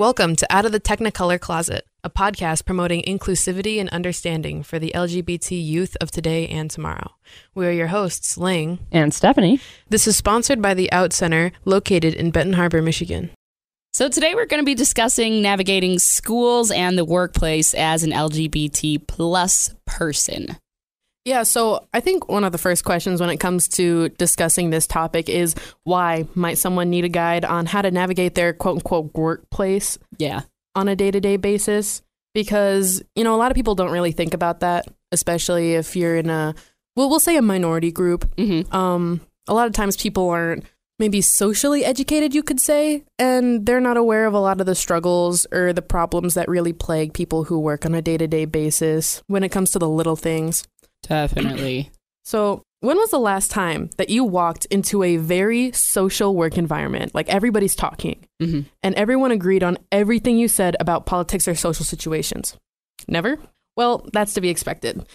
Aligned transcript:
Welcome 0.00 0.34
to 0.36 0.46
Out 0.48 0.64
of 0.64 0.72
the 0.72 0.80
Technicolor 0.80 1.38
Closet, 1.38 1.84
a 2.02 2.08
podcast 2.08 2.64
promoting 2.64 3.02
inclusivity 3.02 3.78
and 3.78 3.90
understanding 3.90 4.62
for 4.62 4.78
the 4.78 4.92
LGBT 4.94 5.62
youth 5.62 5.94
of 6.00 6.10
today 6.10 6.48
and 6.48 6.70
tomorrow. 6.70 7.16
We 7.54 7.66
are 7.66 7.70
your 7.70 7.88
hosts, 7.88 8.38
Ling. 8.38 8.78
And 8.90 9.12
Stephanie. 9.12 9.60
This 9.90 10.06
is 10.06 10.16
sponsored 10.16 10.62
by 10.62 10.72
the 10.72 10.90
Out 10.90 11.12
Center, 11.12 11.52
located 11.66 12.14
in 12.14 12.30
Benton 12.30 12.54
Harbor, 12.54 12.80
Michigan. 12.80 13.28
So 13.92 14.08
today 14.08 14.34
we're 14.34 14.46
going 14.46 14.62
to 14.62 14.64
be 14.64 14.74
discussing 14.74 15.42
navigating 15.42 15.98
schools 15.98 16.70
and 16.70 16.96
the 16.96 17.04
workplace 17.04 17.74
as 17.74 18.02
an 18.02 18.12
LGBT 18.12 19.06
plus 19.06 19.74
person. 19.84 20.56
Yeah, 21.24 21.42
so 21.42 21.86
I 21.92 22.00
think 22.00 22.28
one 22.28 22.44
of 22.44 22.52
the 22.52 22.58
first 22.58 22.84
questions 22.84 23.20
when 23.20 23.28
it 23.30 23.36
comes 23.36 23.68
to 23.68 24.08
discussing 24.10 24.70
this 24.70 24.86
topic 24.86 25.28
is 25.28 25.54
why 25.84 26.26
might 26.34 26.56
someone 26.56 26.88
need 26.88 27.04
a 27.04 27.10
guide 27.10 27.44
on 27.44 27.66
how 27.66 27.82
to 27.82 27.90
navigate 27.90 28.34
their 28.34 28.52
quote 28.52 28.76
unquote 28.76 29.14
workplace 29.14 29.98
Yeah. 30.18 30.42
on 30.74 30.88
a 30.88 30.96
day 30.96 31.10
to 31.10 31.20
day 31.20 31.36
basis? 31.36 32.02
Because, 32.32 33.02
you 33.14 33.24
know, 33.24 33.34
a 33.34 33.38
lot 33.38 33.50
of 33.50 33.54
people 33.54 33.74
don't 33.74 33.90
really 33.90 34.12
think 34.12 34.34
about 34.34 34.60
that, 34.60 34.86
especially 35.12 35.74
if 35.74 35.94
you're 35.94 36.16
in 36.16 36.30
a, 36.30 36.54
well, 36.96 37.10
we'll 37.10 37.20
say 37.20 37.36
a 37.36 37.42
minority 37.42 37.90
group. 37.92 38.24
Mm-hmm. 38.36 38.74
Um, 38.74 39.20
a 39.48 39.52
lot 39.52 39.66
of 39.66 39.72
times 39.72 39.96
people 39.96 40.30
aren't 40.30 40.64
maybe 40.98 41.20
socially 41.20 41.84
educated, 41.84 42.34
you 42.34 42.42
could 42.42 42.60
say, 42.60 43.04
and 43.18 43.66
they're 43.66 43.80
not 43.80 43.96
aware 43.96 44.26
of 44.26 44.34
a 44.34 44.38
lot 44.38 44.60
of 44.60 44.66
the 44.66 44.74
struggles 44.74 45.46
or 45.50 45.72
the 45.72 45.82
problems 45.82 46.34
that 46.34 46.48
really 46.48 46.72
plague 46.72 47.12
people 47.14 47.44
who 47.44 47.58
work 47.58 47.84
on 47.84 47.94
a 47.94 48.02
day 48.02 48.16
to 48.16 48.28
day 48.28 48.44
basis 48.44 49.22
when 49.26 49.42
it 49.42 49.48
comes 49.48 49.70
to 49.70 49.78
the 49.78 49.88
little 49.88 50.16
things. 50.16 50.62
Definitely. 51.02 51.90
So, 52.24 52.62
when 52.80 52.96
was 52.96 53.10
the 53.10 53.18
last 53.18 53.50
time 53.50 53.90
that 53.98 54.08
you 54.08 54.24
walked 54.24 54.64
into 54.66 55.02
a 55.02 55.16
very 55.18 55.72
social 55.72 56.34
work 56.34 56.56
environment? 56.56 57.14
Like 57.14 57.28
everybody's 57.28 57.74
talking 57.74 58.26
hmm 58.40 58.60
and 58.82 58.94
everyone 58.94 59.32
agreed 59.32 59.62
on 59.62 59.78
everything 59.92 60.38
you 60.38 60.48
said 60.48 60.76
about 60.80 61.06
politics 61.06 61.46
or 61.46 61.54
social 61.54 61.84
situations? 61.84 62.56
Never? 63.06 63.38
Well, 63.76 64.08
that's 64.12 64.34
to 64.34 64.40
be 64.40 64.48
expected. 64.48 65.06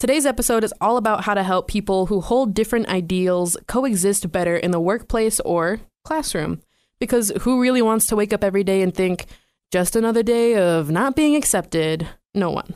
Today's 0.00 0.26
episode 0.26 0.64
is 0.64 0.74
all 0.80 0.96
about 0.96 1.22
how 1.24 1.34
to 1.34 1.44
help 1.44 1.68
people 1.68 2.06
who 2.06 2.20
hold 2.20 2.54
different 2.54 2.88
ideals 2.88 3.56
coexist 3.68 4.32
better 4.32 4.56
in 4.56 4.72
the 4.72 4.80
workplace 4.80 5.38
or 5.40 5.80
classroom. 6.04 6.60
Because 6.98 7.32
who 7.42 7.60
really 7.60 7.82
wants 7.82 8.06
to 8.06 8.16
wake 8.16 8.32
up 8.32 8.42
every 8.42 8.64
day 8.64 8.82
and 8.82 8.92
think, 8.92 9.26
just 9.70 9.94
another 9.94 10.22
day 10.24 10.56
of 10.56 10.90
not 10.90 11.14
being 11.14 11.36
accepted? 11.36 12.08
No 12.34 12.50
one. 12.50 12.74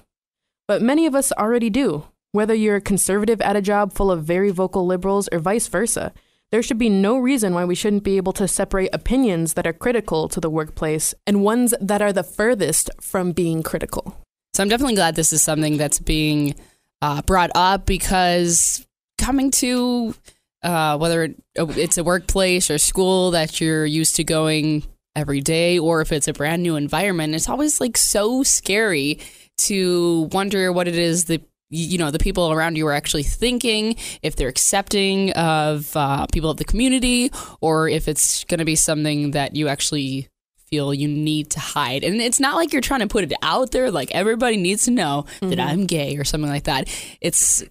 But 0.68 0.82
many 0.82 1.06
of 1.06 1.16
us 1.16 1.32
already 1.32 1.68
do. 1.68 2.04
Whether 2.36 2.52
you're 2.52 2.76
a 2.76 2.82
conservative 2.82 3.40
at 3.40 3.56
a 3.56 3.62
job 3.62 3.94
full 3.94 4.10
of 4.10 4.24
very 4.24 4.50
vocal 4.50 4.84
liberals 4.84 5.26
or 5.32 5.38
vice 5.38 5.68
versa, 5.68 6.12
there 6.50 6.62
should 6.62 6.76
be 6.76 6.90
no 6.90 7.16
reason 7.16 7.54
why 7.54 7.64
we 7.64 7.74
shouldn't 7.74 8.04
be 8.04 8.18
able 8.18 8.34
to 8.34 8.46
separate 8.46 8.90
opinions 8.92 9.54
that 9.54 9.66
are 9.66 9.72
critical 9.72 10.28
to 10.28 10.38
the 10.38 10.50
workplace 10.50 11.14
and 11.26 11.42
ones 11.42 11.72
that 11.80 12.02
are 12.02 12.12
the 12.12 12.22
furthest 12.22 12.90
from 13.00 13.32
being 13.32 13.62
critical. 13.62 14.20
So 14.52 14.62
I'm 14.62 14.68
definitely 14.68 14.96
glad 14.96 15.14
this 15.14 15.32
is 15.32 15.40
something 15.40 15.78
that's 15.78 15.98
being 15.98 16.54
uh, 17.00 17.22
brought 17.22 17.52
up 17.54 17.86
because 17.86 18.86
coming 19.16 19.50
to 19.52 20.14
uh, 20.62 20.98
whether 20.98 21.34
it's 21.54 21.96
a 21.96 22.04
workplace 22.04 22.70
or 22.70 22.76
school 22.76 23.30
that 23.30 23.62
you're 23.62 23.86
used 23.86 24.16
to 24.16 24.24
going 24.24 24.84
every 25.14 25.40
day, 25.40 25.78
or 25.78 26.02
if 26.02 26.12
it's 26.12 26.28
a 26.28 26.34
brand 26.34 26.62
new 26.62 26.76
environment, 26.76 27.34
it's 27.34 27.48
always 27.48 27.80
like 27.80 27.96
so 27.96 28.42
scary 28.42 29.20
to 29.56 30.28
wonder 30.32 30.70
what 30.70 30.86
it 30.86 30.98
is 30.98 31.24
that 31.24 31.42
you 31.68 31.98
know 31.98 32.10
the 32.10 32.18
people 32.18 32.52
around 32.52 32.76
you 32.76 32.86
are 32.86 32.92
actually 32.92 33.24
thinking 33.24 33.96
if 34.22 34.36
they're 34.36 34.48
accepting 34.48 35.32
of 35.32 35.96
uh, 35.96 36.26
people 36.32 36.50
of 36.50 36.58
the 36.58 36.64
community 36.64 37.30
or 37.60 37.88
if 37.88 38.08
it's 38.08 38.44
going 38.44 38.58
to 38.58 38.64
be 38.64 38.76
something 38.76 39.32
that 39.32 39.56
you 39.56 39.68
actually 39.68 40.28
feel 40.68 40.92
you 40.92 41.08
need 41.08 41.50
to 41.50 41.60
hide. 41.60 42.02
And 42.02 42.20
it's 42.20 42.40
not 42.40 42.56
like 42.56 42.72
you're 42.72 42.82
trying 42.82 43.00
to 43.00 43.06
put 43.06 43.24
it 43.24 43.32
out 43.42 43.70
there 43.70 43.90
like 43.90 44.10
everybody 44.12 44.56
needs 44.56 44.84
to 44.86 44.90
know 44.90 45.26
that 45.40 45.60
i'm 45.60 45.86
gay 45.86 46.16
or 46.16 46.24
something 46.24 46.50
like 46.50 46.64
that. 46.64 46.88
It's 47.20 47.62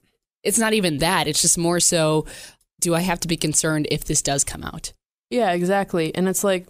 it's 0.44 0.59
not 0.59 0.73
even 0.73 1.00
that. 1.00 1.27
It's 1.27 1.41
just 1.41 1.57
more 1.57 1.79
so 1.79 2.25
do 2.81 2.94
i 2.94 3.00
have 3.00 3.19
to 3.22 3.27
be 3.27 3.38
concerned 3.38 3.88
if 3.91 4.06
this 4.06 4.22
does 4.22 4.44
come 4.44 4.63
out? 4.63 4.94
Yeah, 5.29 5.51
exactly. 5.53 6.13
And 6.13 6.27
it's 6.27 6.44
like, 6.44 6.67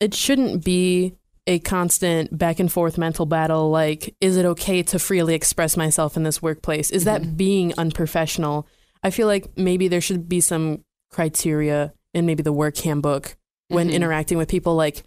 it 0.00 0.14
shouldn't 0.14 0.64
be 0.64 1.14
a 1.46 1.58
constant 1.60 2.36
back 2.36 2.60
and 2.60 2.70
forth 2.70 2.98
mental 2.98 3.26
battle. 3.26 3.70
Like, 3.70 4.14
is 4.20 4.36
it 4.36 4.44
okay 4.46 4.82
to 4.84 4.98
freely 4.98 5.34
express 5.34 5.76
myself 5.76 6.16
in 6.16 6.22
this 6.22 6.40
workplace? 6.40 6.90
Is 6.90 7.04
that 7.04 7.36
being 7.36 7.74
unprofessional? 7.76 8.66
I 9.02 9.10
feel 9.10 9.26
like 9.26 9.56
maybe 9.56 9.88
there 9.88 10.00
should 10.00 10.28
be 10.28 10.40
some 10.40 10.84
criteria 11.10 11.92
in 12.14 12.26
maybe 12.26 12.42
the 12.42 12.52
work 12.52 12.76
handbook 12.78 13.36
when 13.68 13.88
Mhm. 13.88 13.92
interacting 13.94 14.38
with 14.38 14.48
people, 14.48 14.74
like 14.76 15.02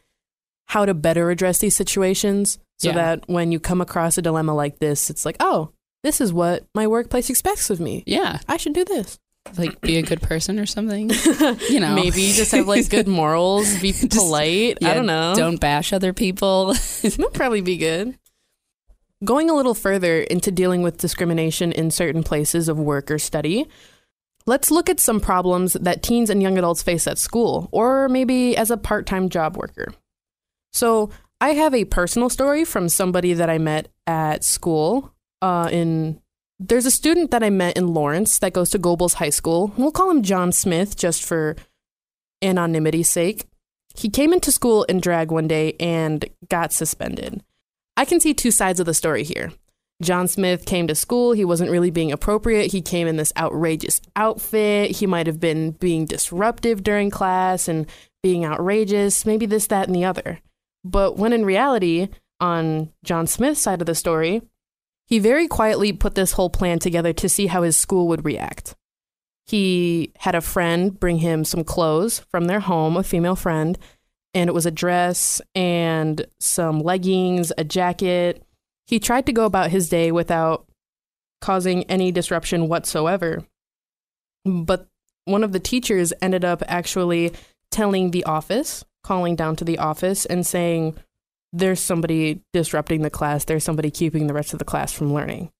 how 0.65 0.85
to 0.85 0.93
better 0.93 1.29
address 1.29 1.59
these 1.59 1.75
situations 1.75 2.57
so 2.79 2.89
Yeah. 2.89 2.95
that 2.95 3.23
when 3.29 3.51
you 3.51 3.59
come 3.59 3.79
across 3.81 4.17
a 4.17 4.21
dilemma 4.21 4.53
like 4.53 4.79
this, 4.79 5.09
it's 5.09 5.25
like, 5.25 5.37
oh, 5.39 5.69
this 6.03 6.19
is 6.19 6.33
what 6.33 6.65
my 6.75 6.85
workplace 6.87 7.29
expects 7.29 7.69
of 7.69 7.79
me. 7.79 8.03
yeah 8.05 8.39
I 8.47 8.57
should 8.57 8.73
do 8.73 8.83
this. 8.83 9.17
Like 9.57 9.79
be 9.81 9.97
a 9.97 10.01
good 10.01 10.21
person 10.21 10.59
or 10.59 10.65
something 10.65 11.09
you 11.69 11.79
know 11.79 11.95
Maybe 11.95 12.31
just 12.33 12.51
have 12.51 12.67
like 12.67 12.89
good 12.89 13.07
morals, 13.07 13.79
be 13.79 13.93
polite. 14.09 14.83
I 14.83 14.93
don't 14.93 15.05
know. 15.05 15.33
don't 15.35 15.59
bash 15.59 15.93
other 15.93 16.13
people 16.13 16.73
That'd 17.01 17.33
probably 17.33 17.61
be 17.61 17.77
good. 17.77 18.17
Going 19.23 19.49
a 19.49 19.55
little 19.55 19.73
further 19.73 20.19
into 20.21 20.51
dealing 20.51 20.81
with 20.81 20.97
discrimination 20.97 21.71
in 21.71 21.89
certain 21.89 22.21
places 22.21 22.67
of 22.67 22.77
work 22.77 23.09
or 23.09 23.17
study, 23.17 23.65
let's 24.45 24.69
look 24.71 24.89
at 24.89 24.99
some 24.99 25.19
problems 25.19 25.73
that 25.73 26.03
teens 26.03 26.29
and 26.29 26.41
young 26.41 26.57
adults 26.57 26.83
face 26.83 27.07
at 27.07 27.17
school, 27.17 27.69
or 27.71 28.09
maybe 28.09 28.57
as 28.57 28.69
a 28.69 28.77
part 28.77 29.05
time 29.05 29.29
job 29.29 29.55
worker. 29.55 29.93
So, 30.73 31.09
I 31.39 31.49
have 31.49 31.73
a 31.73 31.85
personal 31.85 32.29
story 32.29 32.65
from 32.65 32.89
somebody 32.89 33.33
that 33.33 33.49
I 33.49 33.57
met 33.57 33.87
at 34.05 34.43
school. 34.43 35.13
Uh, 35.41 35.69
in 35.71 36.19
there's 36.59 36.85
a 36.85 36.91
student 36.91 37.31
that 37.31 37.43
I 37.43 37.49
met 37.49 37.77
in 37.77 37.93
Lawrence 37.93 38.39
that 38.39 38.53
goes 38.53 38.69
to 38.71 38.79
Gobles 38.79 39.15
High 39.15 39.29
School. 39.29 39.73
We'll 39.77 39.91
call 39.91 40.09
him 40.09 40.23
John 40.23 40.51
Smith 40.51 40.95
just 40.95 41.23
for 41.23 41.55
anonymity's 42.41 43.09
sake. 43.09 43.45
He 43.95 44.09
came 44.09 44.33
into 44.33 44.51
school 44.51 44.83
in 44.83 44.99
drag 44.99 45.31
one 45.31 45.47
day 45.47 45.75
and 45.79 46.25
got 46.49 46.73
suspended. 46.73 47.43
I 47.97 48.05
can 48.05 48.19
see 48.19 48.33
two 48.33 48.51
sides 48.51 48.79
of 48.79 48.85
the 48.85 48.93
story 48.93 49.23
here. 49.23 49.51
John 50.01 50.27
Smith 50.27 50.65
came 50.65 50.87
to 50.87 50.95
school. 50.95 51.31
He 51.31 51.45
wasn't 51.45 51.71
really 51.71 51.91
being 51.91 52.11
appropriate. 52.11 52.71
He 52.71 52.81
came 52.81 53.07
in 53.07 53.15
this 53.15 53.31
outrageous 53.37 54.01
outfit. 54.17 54.91
He 54.91 55.07
might 55.07 55.27
have 55.27 55.39
been 55.39 55.71
being 55.71 56.05
disruptive 56.05 56.83
during 56.83 57.09
class 57.09 57.69
and 57.69 57.85
being 58.21 58.43
outrageous, 58.43 59.25
maybe 59.25 59.45
this, 59.45 59.67
that, 59.67 59.87
and 59.87 59.95
the 59.95 60.03
other. 60.03 60.39
But 60.83 61.17
when 61.17 61.31
in 61.31 61.45
reality, 61.45 62.09
on 62.41 62.91
John 63.05 63.27
Smith's 63.27 63.61
side 63.61 63.81
of 63.81 63.87
the 63.87 63.95
story, 63.95 64.41
he 65.07 65.19
very 65.19 65.47
quietly 65.47 65.93
put 65.93 66.15
this 66.15 66.33
whole 66.33 66.49
plan 66.49 66.79
together 66.79 67.13
to 67.13 67.29
see 67.29 67.47
how 67.47 67.63
his 67.63 67.77
school 67.77 68.07
would 68.07 68.25
react. 68.25 68.75
He 69.45 70.11
had 70.17 70.33
a 70.35 70.41
friend 70.41 70.99
bring 70.99 71.17
him 71.17 71.45
some 71.45 71.63
clothes 71.63 72.19
from 72.31 72.45
their 72.45 72.61
home, 72.61 72.97
a 72.97 73.03
female 73.03 73.35
friend, 73.35 73.77
and 74.33 74.49
it 74.49 74.53
was 74.53 74.65
a 74.65 74.71
dress 74.71 75.39
and 75.53 76.25
some 76.39 76.79
leggings, 76.79 77.53
a 77.57 77.63
jacket. 77.63 78.43
He 78.87 78.99
tried 78.99 79.27
to 79.27 79.33
go 79.33 79.45
about 79.45 79.69
his 79.69 79.87
day 79.87 80.11
without 80.11 80.67
causing 81.41 81.83
any 81.83 82.11
disruption 82.11 82.67
whatsoever. 82.67 83.45
But 84.43 84.87
one 85.25 85.43
of 85.43 85.51
the 85.51 85.59
teachers 85.59 86.11
ended 86.21 86.43
up 86.43 86.63
actually 86.67 87.33
telling 87.69 88.11
the 88.11 88.23
office, 88.23 88.83
calling 89.03 89.35
down 89.35 89.55
to 89.57 89.63
the 89.63 89.77
office 89.77 90.25
and 90.25 90.45
saying, 90.45 90.95
There's 91.57 91.79
somebody 91.79 92.41
disrupting 92.53 93.01
the 93.01 93.09
class. 93.09 93.45
There's 93.45 93.63
somebody 93.63 93.89
keeping 93.89 94.27
the 94.27 94.33
rest 94.33 94.53
of 94.53 94.59
the 94.59 94.65
class 94.65 94.91
from 94.91 95.13
learning. 95.13 95.51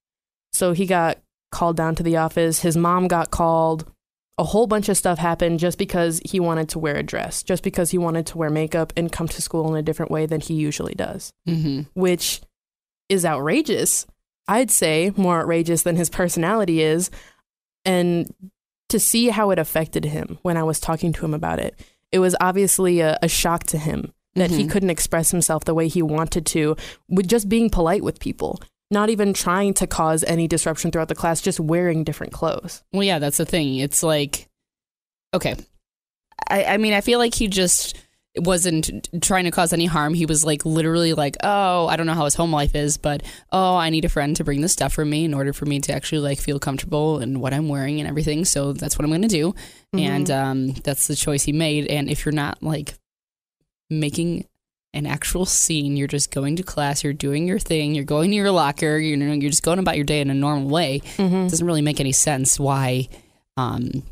So 0.52 0.74
he 0.74 0.86
got 0.86 1.20
called 1.52 1.78
down 1.78 1.96
to 1.96 2.04
the 2.04 2.18
office. 2.18 2.60
His 2.60 2.76
mom 2.76 3.08
got 3.08 3.32
called 3.32 3.90
a 4.38 4.44
whole 4.44 4.68
bunch 4.68 4.90
of 4.90 4.98
stuff 4.98 5.18
happened 5.18 5.60
just 5.60 5.78
because 5.78 6.22
he 6.26 6.40
wanted 6.40 6.68
to 6.70 6.80
wear 6.80 6.96
a 6.96 7.04
dress, 7.04 7.44
just 7.44 7.64
because 7.64 7.92
he 7.92 7.98
wanted 7.98 8.26
to 8.28 8.38
wear 8.38 8.50
makeup 8.50 8.92
and 8.98 9.12
come 9.12 9.28
to 9.30 9.42
school 9.42 9.70
in 9.70 9.80
a 9.80 9.82
different 9.82 10.12
way 10.12 10.26
than 10.26 10.42
he 10.42 10.54
usually 10.54 10.94
does, 10.94 11.32
mm-hmm. 11.48 11.84
which 11.94 12.42
is 13.08 13.26
outrageous. 13.26 14.06
I'd 14.48 14.72
say 14.72 15.14
more 15.16 15.40
outrageous 15.40 15.84
than 15.84 15.96
his 15.96 16.10
personality 16.10 16.82
is. 16.82 17.10
And 17.86 18.34
to 18.90 19.00
see 19.00 19.30
how 19.30 19.52
it 19.52 19.60
affected 19.60 20.06
him 20.06 20.40
when 20.42 20.58
I 20.58 20.64
was 20.64 20.80
talking 20.80 21.14
to 21.14 21.26
him 21.26 21.34
about 21.34 21.60
it, 21.60 21.80
it 22.12 22.20
was 22.20 22.36
obviously 22.42 23.00
a, 23.00 23.18
a 23.22 23.30
shock 23.30 23.64
to 23.66 23.78
him 23.78 24.14
that 24.36 24.52
he 24.52 24.66
Mhm. 24.66 24.70
couldn't 24.70 24.90
express 24.90 25.32
himself 25.32 25.64
the 25.66 25.74
way 25.74 25.88
he 25.88 26.02
wanted 26.02 26.46
to 26.48 26.76
with 27.10 27.28
just 27.28 27.48
being 27.50 27.70
polite 27.70 28.04
with 28.04 28.20
people, 28.20 28.62
not 28.92 29.10
even 29.10 29.34
trying 29.34 29.74
to 29.76 29.88
cause 29.88 30.24
any 30.26 30.48
disruption 30.48 30.92
throughout 30.92 31.08
the 31.08 31.16
class, 31.16 31.42
just 31.42 31.60
wearing 31.60 32.04
different 32.04 32.34
clothes. 32.34 32.84
Well, 32.94 33.04
yeah, 33.04 33.20
that's 33.20 33.38
the 33.38 33.46
thing. 33.46 33.78
It's 33.78 34.04
like, 34.04 34.48
okay. 35.34 35.56
I, 36.50 36.66
I 36.66 36.78
mean, 36.78 36.94
I 36.94 37.02
feel 37.02 37.18
like 37.20 37.34
he 37.34 37.48
just 37.48 37.96
wasn't 38.38 39.08
trying 39.22 39.46
to 39.46 39.52
cause 39.52 39.72
any 39.72 39.86
harm. 39.86 40.14
He 40.14 40.26
was 40.26 40.44
like 40.44 40.66
literally 40.66 41.14
like, 41.14 41.38
oh, 41.42 41.88
I 41.88 41.96
don't 41.96 42.06
know 42.06 42.14
how 42.14 42.26
his 42.26 42.36
home 42.36 42.52
life 42.52 42.76
is, 42.76 42.98
but 42.98 43.24
oh, 43.54 43.78
I 43.78 43.90
need 43.90 44.04
a 44.04 44.10
friend 44.10 44.36
to 44.36 44.44
bring 44.44 44.60
this 44.60 44.74
stuff 44.74 44.92
for 44.92 45.06
me 45.06 45.24
in 45.24 45.34
order 45.34 45.54
for 45.54 45.66
me 45.66 45.80
to 45.80 45.94
actually 45.94 46.20
like 46.20 46.40
feel 46.40 46.60
comfortable 46.60 47.20
in 47.22 47.40
what 47.40 47.54
I'm 47.54 47.70
wearing 47.70 48.02
and 48.02 48.10
everything. 48.10 48.44
So 48.44 48.74
that's 48.74 48.98
what 49.00 49.06
I'm 49.06 49.12
going 49.12 49.22
to 49.22 49.28
do. 49.30 49.56
And 49.94 50.30
um, 50.30 50.72
that's 50.84 51.08
the 51.08 51.16
choice 51.16 51.44
he 51.44 51.54
made. 51.54 51.88
And 51.88 52.10
if 52.10 52.26
you're 52.26 52.34
not 52.34 52.62
like 52.62 52.96
making 53.90 54.46
an 54.94 55.06
actual 55.06 55.46
scene. 55.46 55.98
You're 55.98 56.08
just 56.08 56.32
going 56.32 56.56
to 56.56 56.64
class, 56.64 57.04
you're 57.04 57.14
doing 57.14 57.48
your 57.48 57.60
thing, 57.60 57.94
you're 57.96 58.06
going 58.06 58.30
to 58.32 58.36
your 58.36 58.52
locker, 58.52 58.98
you 58.98 59.18
know, 59.18 59.34
you're 59.34 59.50
just 59.52 59.64
going 59.64 59.80
about 59.80 59.96
your 59.98 60.06
day 60.06 60.22
in 60.22 60.30
a 60.30 60.34
normal 60.34 60.70
way. 60.70 61.02
Mhm. 61.18 61.48
It 61.48 61.50
doesn't 61.52 61.66
really 61.68 61.82
make 61.82 62.00
any 62.00 62.14
sense 62.14 62.60
why 62.60 63.10
um, 63.58 64.04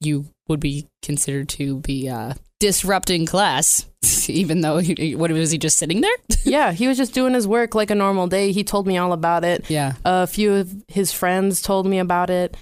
you 0.00 0.26
would 0.48 0.60
be 0.60 0.86
considered 1.02 1.48
to 1.50 1.76
be 1.78 2.08
uh, 2.08 2.34
disrupting 2.58 3.24
class, 3.26 3.86
even 4.28 4.60
though 4.62 4.78
he, 4.78 5.14
what 5.14 5.30
was 5.30 5.50
he 5.52 5.58
just 5.58 5.78
sitting 5.78 6.00
there? 6.00 6.16
yeah, 6.44 6.72
he 6.72 6.88
was 6.88 6.96
just 6.96 7.14
doing 7.14 7.34
his 7.34 7.46
work 7.46 7.74
like 7.76 7.90
a 7.90 7.94
normal 7.94 8.26
day. 8.26 8.50
He 8.52 8.64
told 8.64 8.86
me 8.86 8.98
all 8.98 9.12
about 9.12 9.44
it. 9.44 9.68
yeah, 9.70 9.94
A 10.04 10.26
few 10.26 10.54
of 10.54 10.84
his 10.88 11.12
friends 11.12 11.62
told 11.62 11.86
me 11.86 11.98
about 12.00 12.30
it, 12.30 12.56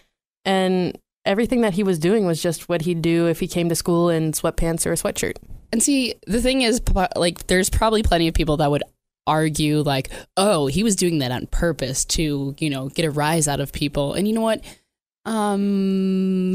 and 0.45 0.99
everything 1.25 1.63
that 1.63 1.75
he 1.75 1.83
was 1.83 1.99
doing 1.99 2.27
was 2.27 2.43
just 2.43 2.69
what 2.69 2.83
he'd 2.83 3.01
do 3.03 3.27
if 3.27 3.41
he 3.41 3.49
came 3.49 3.69
to 3.71 3.75
school 3.75 4.09
in 4.11 4.33
sweatpants 4.33 4.85
or 4.87 4.93
a 4.93 4.97
sweatshirt. 4.97 5.37
And 5.73 5.83
see, 5.83 6.15
the 6.27 6.41
thing 6.41 6.63
is, 6.63 6.81
like, 7.17 7.47
there's 7.47 7.71
probably 7.71 8.03
plenty 8.03 8.29
of 8.29 8.35
people 8.35 8.59
that 8.59 8.71
would 8.71 8.83
argue 9.27 9.81
like, 9.83 10.11
oh, 10.37 10.67
he 10.67 10.83
was 10.83 10.97
doing 10.97 11.19
that 11.19 11.31
on 11.31 11.47
purpose 11.47 12.05
to, 12.07 12.57
you 12.59 12.71
know, 12.71 12.89
get 12.89 13.05
a 13.05 13.11
rise 13.11 13.47
out 13.47 13.61
of 13.61 13.73
people. 13.73 14.15
And 14.15 14.27
you 14.27 14.35
know 14.35 14.41
what? 14.41 14.65
Um, 15.27 16.55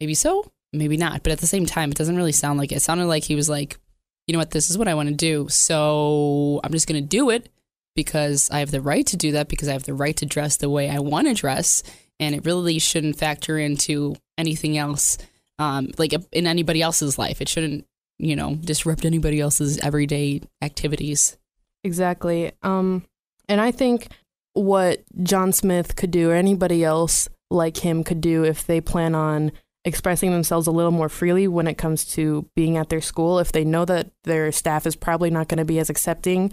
maybe 0.00 0.14
so, 0.14 0.52
maybe 0.72 0.98
not. 0.98 1.22
But 1.22 1.32
at 1.32 1.38
the 1.38 1.46
same 1.46 1.64
time, 1.64 1.90
it 1.90 1.96
doesn't 1.96 2.16
really 2.16 2.32
sound 2.32 2.58
like 2.58 2.70
it. 2.70 2.76
It 2.76 2.82
sounded 2.82 3.06
like 3.06 3.24
he 3.24 3.34
was 3.34 3.48
like, 3.48 3.78
you 4.26 4.32
know 4.32 4.38
what, 4.38 4.50
this 4.50 4.68
is 4.68 4.76
what 4.76 4.88
I 4.88 4.94
want 4.94 5.08
to 5.08 5.14
do. 5.14 5.48
So 5.48 6.60
I'm 6.62 6.72
just 6.72 6.86
going 6.86 7.02
to 7.02 7.08
do 7.08 7.30
it 7.30 7.48
because 7.94 8.50
I 8.50 8.58
have 8.58 8.70
the 8.70 8.82
right 8.82 9.06
to 9.06 9.16
do 9.16 9.32
that 9.32 9.48
because 9.48 9.68
I 9.68 9.72
have 9.72 9.84
the 9.84 9.94
right 9.94 10.16
to 10.18 10.26
dress 10.26 10.58
the 10.58 10.68
way 10.68 10.90
I 10.90 10.98
want 10.98 11.28
to 11.28 11.34
dress. 11.34 11.82
And 12.20 12.34
it 12.34 12.44
really 12.44 12.78
shouldn't 12.78 13.16
factor 13.16 13.58
into 13.58 14.16
anything 14.36 14.76
else, 14.76 15.16
um, 15.58 15.92
like 15.96 16.12
in 16.32 16.46
anybody 16.46 16.82
else's 16.82 17.18
life. 17.18 17.40
It 17.40 17.48
shouldn't, 17.48 17.86
you 18.18 18.36
know, 18.36 18.54
disrupt 18.54 19.04
anybody 19.04 19.40
else's 19.40 19.78
everyday 19.78 20.42
activities. 20.62 21.36
Exactly. 21.84 22.52
Um, 22.62 23.04
and 23.48 23.60
I 23.60 23.70
think 23.70 24.08
what 24.54 25.04
John 25.22 25.52
Smith 25.52 25.96
could 25.96 26.10
do, 26.10 26.30
or 26.30 26.34
anybody 26.34 26.84
else 26.84 27.28
like 27.50 27.76
him 27.76 28.02
could 28.04 28.20
do, 28.20 28.44
if 28.44 28.66
they 28.66 28.80
plan 28.80 29.14
on 29.14 29.52
expressing 29.84 30.32
themselves 30.32 30.66
a 30.66 30.72
little 30.72 30.90
more 30.90 31.08
freely 31.08 31.46
when 31.46 31.68
it 31.68 31.78
comes 31.78 32.04
to 32.04 32.48
being 32.56 32.76
at 32.76 32.88
their 32.88 33.00
school, 33.00 33.38
if 33.38 33.52
they 33.52 33.64
know 33.64 33.84
that 33.84 34.10
their 34.24 34.50
staff 34.50 34.86
is 34.86 34.96
probably 34.96 35.30
not 35.30 35.46
going 35.48 35.58
to 35.58 35.64
be 35.64 35.78
as 35.78 35.90
accepting, 35.90 36.50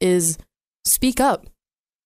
is 0.00 0.36
speak 0.84 1.20
up 1.20 1.46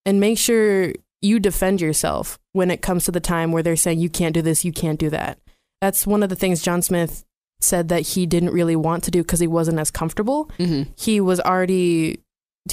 and 0.05 0.21
make 0.21 0.37
sure 0.37 0.93
you 1.23 1.41
defend 1.41 1.81
yourself 1.81 2.39
when 2.53 2.71
it 2.71 2.83
comes 2.83 3.05
to 3.05 3.11
the 3.11 3.21
time 3.21 3.53
where 3.53 3.63
they're 3.63 3.75
saying 3.75 3.99
you 3.99 4.11
can't 4.11 4.35
do 4.35 4.43
this, 4.43 4.65
you 4.65 4.73
can't 4.73 4.99
do 5.01 5.09
that. 5.09 5.39
That's 5.81 6.07
one 6.07 6.23
of 6.23 6.29
the 6.29 6.37
things 6.37 6.63
John 6.63 6.83
Smith 6.83 7.25
said 7.61 7.89
that 7.89 8.03
he 8.03 8.27
didn't 8.27 8.51
really 8.51 8.77
want 8.77 9.05
to 9.05 9.11
do 9.11 9.23
because 9.23 9.41
he 9.41 9.47
wasn't 9.47 9.79
as 9.79 9.91
comfortable 9.91 10.51
Mm-hmm. 10.59 10.91
he 10.97 11.21
was 11.21 11.41
already 11.41 12.21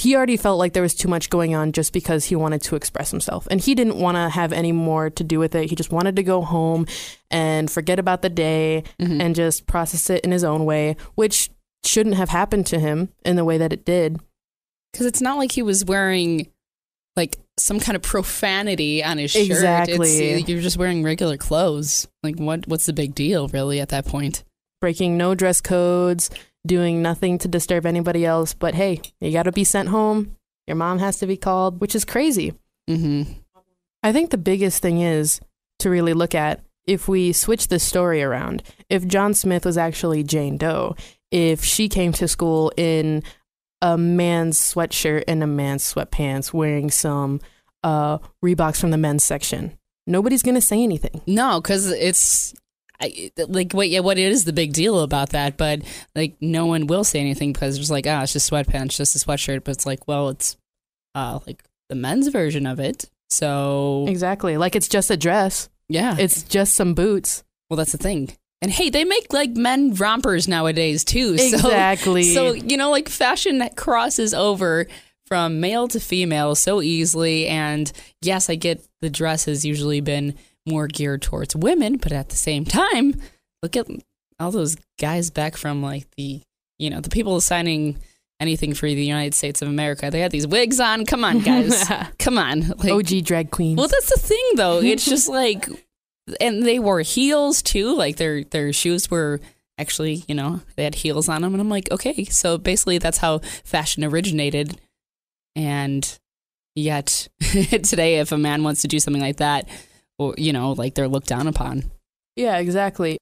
he 0.00 0.16
already 0.16 0.36
felt 0.36 0.58
like 0.58 0.72
there 0.72 0.82
was 0.82 0.94
too 0.94 1.06
much 1.08 1.30
going 1.30 1.54
on 1.54 1.70
just 1.72 1.92
because 1.92 2.24
he 2.24 2.34
wanted 2.36 2.60
to 2.62 2.74
express 2.76 3.10
himself 3.12 3.46
and 3.50 3.60
he 3.60 3.74
didn't 3.74 3.96
want 3.96 4.16
to 4.16 4.28
have 4.28 4.52
any 4.52 4.72
more 4.72 5.08
to 5.10 5.22
do 5.24 5.38
with 5.38 5.54
it 5.54 5.70
he 5.70 5.76
just 5.76 5.92
wanted 5.92 6.16
to 6.16 6.22
go 6.22 6.42
home 6.42 6.84
and 7.30 7.70
forget 7.70 7.98
about 7.98 8.20
the 8.22 8.28
day 8.28 8.82
Mhm. 9.00 9.20
and 9.22 9.34
just 9.36 9.66
process 9.66 10.10
it 10.10 10.24
in 10.24 10.32
his 10.32 10.42
own 10.44 10.64
way 10.64 10.96
which 11.14 11.48
shouldn't 11.84 12.16
have 12.16 12.30
happened 12.30 12.66
to 12.66 12.78
him 12.78 13.08
in 13.24 13.36
the 13.36 13.44
way 13.44 13.56
that 13.58 13.72
it 13.72 13.84
did 13.84 14.18
Because 14.92 15.06
it's 15.06 15.20
not 15.20 15.38
like 15.38 15.52
he 15.52 15.62
was 15.62 15.84
wearing 15.84 16.50
like 17.16 17.38
some 17.58 17.78
kind 17.78 17.94
of 17.94 18.02
profanity 18.02 19.04
on 19.04 19.18
his 19.18 19.30
shirt. 19.30 19.42
Exactly. 19.46 20.18
It's, 20.40 20.48
you're 20.48 20.60
just 20.60 20.76
wearing 20.76 21.04
regular 21.04 21.36
clothes. 21.36 22.08
Like 22.24 22.36
what? 22.40 22.66
What's 22.66 22.86
the 22.86 22.92
big 22.92 23.14
deal, 23.14 23.46
really, 23.48 23.78
at 23.80 23.90
that 23.90 24.04
point? 24.06 24.42
Breaking 24.84 25.16
no 25.16 25.34
dress 25.34 25.60
codes 25.60 26.30
doing 26.66 27.02
nothing 27.02 27.38
to 27.38 27.48
disturb 27.48 27.86
anybody 27.86 28.24
else 28.24 28.54
but 28.54 28.74
hey 28.74 29.00
you 29.20 29.32
got 29.32 29.44
to 29.44 29.52
be 29.52 29.64
sent 29.64 29.88
home 29.88 30.36
your 30.66 30.76
mom 30.76 30.98
has 30.98 31.18
to 31.18 31.26
be 31.26 31.36
called 31.36 31.80
which 31.80 31.94
is 31.94 32.04
crazy 32.04 32.52
Mm-hmm. 32.88 33.32
I 34.02 34.12
think 34.12 34.30
the 34.30 34.38
biggest 34.38 34.82
thing 34.82 35.00
is 35.00 35.40
to 35.78 35.90
really 35.90 36.12
look 36.12 36.34
at 36.34 36.60
if 36.86 37.08
we 37.08 37.32
switch 37.32 37.68
the 37.68 37.78
story 37.78 38.22
around. 38.22 38.62
If 38.90 39.06
John 39.06 39.34
Smith 39.34 39.64
was 39.64 39.78
actually 39.78 40.22
Jane 40.22 40.58
Doe, 40.58 40.94
if 41.30 41.64
she 41.64 41.88
came 41.88 42.12
to 42.14 42.28
school 42.28 42.72
in 42.76 43.22
a 43.80 43.96
man's 43.96 44.58
sweatshirt 44.58 45.24
and 45.26 45.42
a 45.42 45.46
man's 45.46 45.92
sweatpants 45.92 46.52
wearing 46.52 46.90
some 46.90 47.40
uh, 47.82 48.18
Reeboks 48.44 48.80
from 48.80 48.90
the 48.90 48.98
men's 48.98 49.24
section, 49.24 49.78
nobody's 50.06 50.42
going 50.42 50.54
to 50.54 50.60
say 50.60 50.82
anything. 50.82 51.22
No, 51.26 51.60
because 51.60 51.90
it's 51.90 52.54
I, 53.04 53.30
like 53.48 53.72
wait, 53.74 53.90
yeah, 53.90 54.00
what 54.00 54.18
is 54.18 54.44
the 54.44 54.52
big 54.52 54.72
deal 54.72 55.00
about 55.00 55.30
that? 55.30 55.56
But 55.56 55.82
like, 56.14 56.36
no 56.40 56.66
one 56.66 56.86
will 56.86 57.04
say 57.04 57.20
anything 57.20 57.52
because 57.52 57.78
it's 57.78 57.90
like, 57.90 58.06
ah, 58.06 58.22
it's 58.22 58.32
just 58.32 58.50
sweatpants, 58.50 58.96
just 58.96 59.14
a 59.16 59.18
sweatshirt. 59.18 59.64
But 59.64 59.72
it's 59.72 59.86
like, 59.86 60.06
well, 60.08 60.30
it's 60.30 60.56
uh 61.14 61.38
like 61.46 61.62
the 61.88 61.94
men's 61.94 62.28
version 62.28 62.66
of 62.66 62.80
it. 62.80 63.04
So 63.30 64.06
Exactly. 64.08 64.56
Like 64.56 64.76
it's 64.76 64.88
just 64.88 65.10
a 65.10 65.16
dress, 65.16 65.68
yeah, 65.88 66.16
it's 66.18 66.42
just 66.42 66.74
some 66.74 66.94
boots. 66.94 67.44
well, 67.70 67.76
that's 67.76 67.92
the 67.92 67.98
thing. 67.98 68.36
And 68.62 68.72
hey, 68.72 68.88
they 68.88 69.04
make 69.04 69.32
like 69.32 69.50
men 69.50 69.94
rompers 69.94 70.48
nowadays 70.48 71.04
too. 71.04 71.36
So 71.38 71.56
Exactly. 71.56 72.22
So, 72.22 72.52
you 72.52 72.76
know, 72.76 72.90
like 72.90 73.08
fashion 73.08 73.58
that 73.58 73.76
crosses 73.76 74.32
over 74.32 74.86
from 75.26 75.60
male 75.60 75.88
to 75.88 76.00
female 76.00 76.54
so 76.54 76.80
easily. 76.80 77.46
And 77.46 77.90
yes, 78.22 78.48
I 78.48 78.54
get 78.54 78.86
the 79.00 79.10
dress 79.10 79.44
has 79.44 79.64
usually 79.64 80.00
been 80.00 80.34
more 80.66 80.86
geared 80.86 81.22
towards 81.22 81.54
women, 81.54 81.96
but 81.96 82.12
at 82.12 82.28
the 82.28 82.36
same 82.36 82.64
time, 82.64 83.14
look 83.62 83.76
at 83.76 83.86
all 84.38 84.50
those 84.50 84.76
guys 84.98 85.30
back 85.30 85.56
from 85.56 85.82
like 85.82 86.06
the, 86.16 86.42
you 86.78 86.90
know, 86.90 87.00
the 87.00 87.10
people 87.10 87.40
signing 87.40 87.98
anything 88.40 88.74
for 88.74 88.86
the 88.86 89.04
United 89.04 89.34
States 89.34 89.62
of 89.62 89.68
America. 89.68 90.10
They 90.10 90.20
had 90.20 90.32
these 90.32 90.46
wigs 90.46 90.80
on. 90.80 91.06
Come 91.06 91.24
on, 91.24 91.40
guys. 91.40 91.84
Come 92.18 92.38
on. 92.38 92.68
Like, 92.78 92.90
OG 92.90 93.24
drag 93.24 93.50
queens. 93.50 93.78
well, 93.78 93.88
that's 93.88 94.10
the 94.10 94.20
thing, 94.20 94.44
though. 94.56 94.80
It's 94.82 95.04
just 95.04 95.28
like, 95.28 95.68
and 96.40 96.62
they 96.64 96.78
wore 96.78 97.00
heels 97.00 97.62
too. 97.62 97.94
Like 97.94 98.16
their 98.16 98.44
their 98.44 98.72
shoes 98.72 99.10
were 99.10 99.40
actually, 99.78 100.24
you 100.28 100.34
know, 100.34 100.60
they 100.76 100.84
had 100.84 100.94
heels 100.94 101.28
on 101.28 101.42
them, 101.42 101.52
and 101.54 101.60
I'm 101.60 101.68
like, 101.68 101.90
okay, 101.90 102.24
so 102.24 102.58
basically 102.58 102.98
that's 102.98 103.18
how 103.18 103.38
fashion 103.64 104.04
originated. 104.04 104.78
And 105.56 106.18
yet 106.74 107.28
today, 107.40 108.18
if 108.18 108.32
a 108.32 108.38
man 108.38 108.62
wants 108.64 108.82
to 108.82 108.88
do 108.88 108.98
something 108.98 109.22
like 109.22 109.36
that, 109.36 109.68
or 110.18 110.34
you 110.38 110.52
know, 110.52 110.72
like 110.72 110.94
they're 110.94 111.08
looked 111.08 111.28
down 111.28 111.46
upon. 111.46 111.90
Yeah, 112.36 112.58
exactly. 112.58 113.18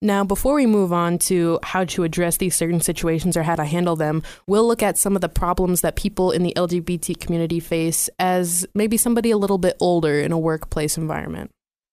Now, 0.00 0.22
before 0.22 0.54
we 0.54 0.66
move 0.66 0.92
on 0.92 1.18
to 1.20 1.58
how 1.64 1.84
to 1.86 2.04
address 2.04 2.36
these 2.36 2.54
certain 2.54 2.80
situations 2.80 3.36
or 3.36 3.42
how 3.42 3.56
to 3.56 3.64
handle 3.64 3.96
them, 3.96 4.22
we'll 4.46 4.66
look 4.66 4.82
at 4.82 4.96
some 4.96 5.16
of 5.16 5.22
the 5.22 5.28
problems 5.28 5.80
that 5.80 5.96
people 5.96 6.30
in 6.30 6.44
the 6.44 6.52
LGBT 6.56 7.18
community 7.18 7.58
face 7.58 8.08
as 8.18 8.64
maybe 8.74 8.96
somebody 8.96 9.32
a 9.32 9.36
little 9.36 9.58
bit 9.58 9.76
older 9.80 10.20
in 10.20 10.30
a 10.30 10.38
workplace 10.38 10.96
environment. 10.96 11.50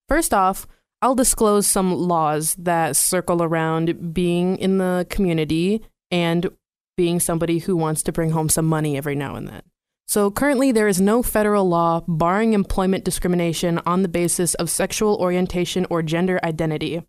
First 0.08 0.36
off, 0.36 0.68
I'll 1.02 1.16
disclose 1.16 1.66
some 1.66 1.94
laws 1.94 2.56
that 2.60 2.96
circle 2.96 3.42
around 3.42 4.14
being 4.14 4.58
in 4.58 4.78
the 4.78 5.08
community 5.10 5.82
and 6.12 6.50
being 6.98 7.20
somebody 7.20 7.60
who 7.60 7.76
wants 7.76 8.04
to 8.04 8.12
bring 8.12 8.30
home 8.32 8.50
some 8.50 8.66
money 8.66 8.98
every 8.98 9.16
now 9.16 9.36
and 9.36 9.48
then. 9.48 9.62
So, 10.08 10.30
currently, 10.30 10.72
there 10.72 10.88
is 10.88 11.02
no 11.02 11.24
federal 11.24 11.68
law 11.68 12.04
barring 12.08 12.54
employment 12.54 13.04
discrimination 13.04 13.80
on 13.86 14.04
the 14.04 14.08
basis 14.08 14.54
of 14.54 14.70
sexual 14.70 15.16
orientation 15.16 15.88
or 15.90 16.04
gender 16.04 16.40
identity. 16.44 17.02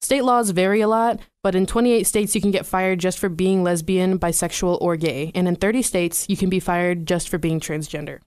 State 0.00 0.22
laws 0.22 0.50
vary 0.50 0.80
a 0.80 0.88
lot, 0.88 1.20
but 1.42 1.54
in 1.54 1.66
28 1.66 2.06
states, 2.06 2.34
you 2.34 2.40
can 2.40 2.50
get 2.50 2.66
fired 2.66 3.00
just 3.00 3.18
for 3.18 3.28
being 3.28 3.64
lesbian, 3.64 4.18
bisexual, 4.18 4.80
or 4.80 4.96
gay, 4.96 5.32
and 5.34 5.48
in 5.48 5.56
30 5.56 5.82
states, 5.82 6.26
you 6.28 6.36
can 6.36 6.48
be 6.48 6.60
fired 6.60 7.06
just 7.06 7.28
for 7.28 7.38
being 7.38 7.58
transgender. 7.58 8.20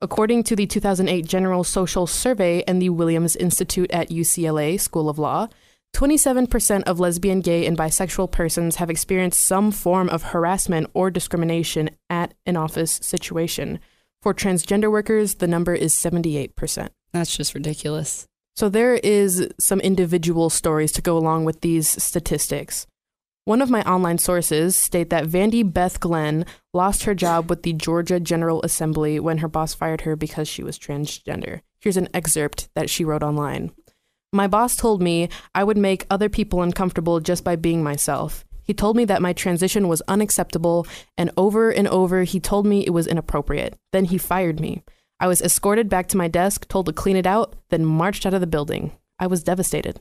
According 0.00 0.44
to 0.44 0.56
the 0.56 0.66
2008 0.66 1.24
General 1.24 1.64
Social 1.64 2.06
Survey 2.06 2.62
and 2.68 2.80
the 2.80 2.90
Williams 2.90 3.34
Institute 3.34 3.90
at 3.90 4.10
UCLA 4.10 4.78
School 4.78 5.08
of 5.08 5.18
Law, 5.18 5.48
27% 5.96 6.82
of 6.82 7.00
lesbian, 7.00 7.40
gay, 7.40 7.64
and 7.64 7.78
bisexual 7.78 8.30
persons 8.30 8.76
have 8.76 8.90
experienced 8.90 9.42
some 9.42 9.70
form 9.70 10.10
of 10.10 10.24
harassment 10.24 10.90
or 10.92 11.10
discrimination 11.10 11.88
at 12.10 12.34
an 12.44 12.54
office 12.54 13.00
situation. 13.02 13.80
For 14.20 14.34
transgender 14.34 14.92
workers, 14.92 15.36
the 15.36 15.46
number 15.46 15.74
is 15.74 15.94
78%. 15.94 16.90
That's 17.14 17.34
just 17.34 17.54
ridiculous. 17.54 18.26
So 18.56 18.68
there 18.68 18.96
is 18.96 19.48
some 19.58 19.80
individual 19.80 20.50
stories 20.50 20.92
to 20.92 21.00
go 21.00 21.16
along 21.16 21.46
with 21.46 21.62
these 21.62 21.88
statistics. 21.88 22.86
One 23.46 23.62
of 23.62 23.70
my 23.70 23.82
online 23.84 24.18
sources 24.18 24.76
state 24.76 25.08
that 25.08 25.24
Vandy 25.24 25.62
Beth 25.62 25.98
Glenn 25.98 26.44
lost 26.74 27.04
her 27.04 27.14
job 27.14 27.48
with 27.48 27.62
the 27.62 27.72
Georgia 27.72 28.20
General 28.20 28.60
Assembly 28.60 29.18
when 29.18 29.38
her 29.38 29.48
boss 29.48 29.72
fired 29.72 30.02
her 30.02 30.14
because 30.14 30.46
she 30.46 30.62
was 30.62 30.78
transgender. 30.78 31.60
Here's 31.80 31.96
an 31.96 32.10
excerpt 32.12 32.68
that 32.74 32.90
she 32.90 33.02
wrote 33.02 33.22
online. 33.22 33.70
My 34.32 34.46
boss 34.46 34.76
told 34.76 35.00
me 35.00 35.28
I 35.54 35.64
would 35.64 35.78
make 35.78 36.06
other 36.10 36.28
people 36.28 36.62
uncomfortable 36.62 37.20
just 37.20 37.44
by 37.44 37.56
being 37.56 37.82
myself. 37.82 38.44
He 38.62 38.74
told 38.74 38.96
me 38.96 39.04
that 39.04 39.22
my 39.22 39.32
transition 39.32 39.86
was 39.86 40.02
unacceptable, 40.08 40.86
and 41.16 41.30
over 41.36 41.70
and 41.70 41.86
over 41.86 42.24
he 42.24 42.40
told 42.40 42.66
me 42.66 42.84
it 42.84 42.90
was 42.90 43.06
inappropriate. 43.06 43.78
Then 43.92 44.06
he 44.06 44.18
fired 44.18 44.58
me. 44.60 44.82
I 45.20 45.28
was 45.28 45.40
escorted 45.40 45.88
back 45.88 46.08
to 46.08 46.16
my 46.16 46.28
desk, 46.28 46.66
told 46.68 46.86
to 46.86 46.92
clean 46.92 47.16
it 47.16 47.26
out, 47.26 47.54
then 47.70 47.84
marched 47.84 48.26
out 48.26 48.34
of 48.34 48.40
the 48.40 48.46
building. 48.46 48.92
I 49.18 49.28
was 49.28 49.44
devastated. 49.44 50.00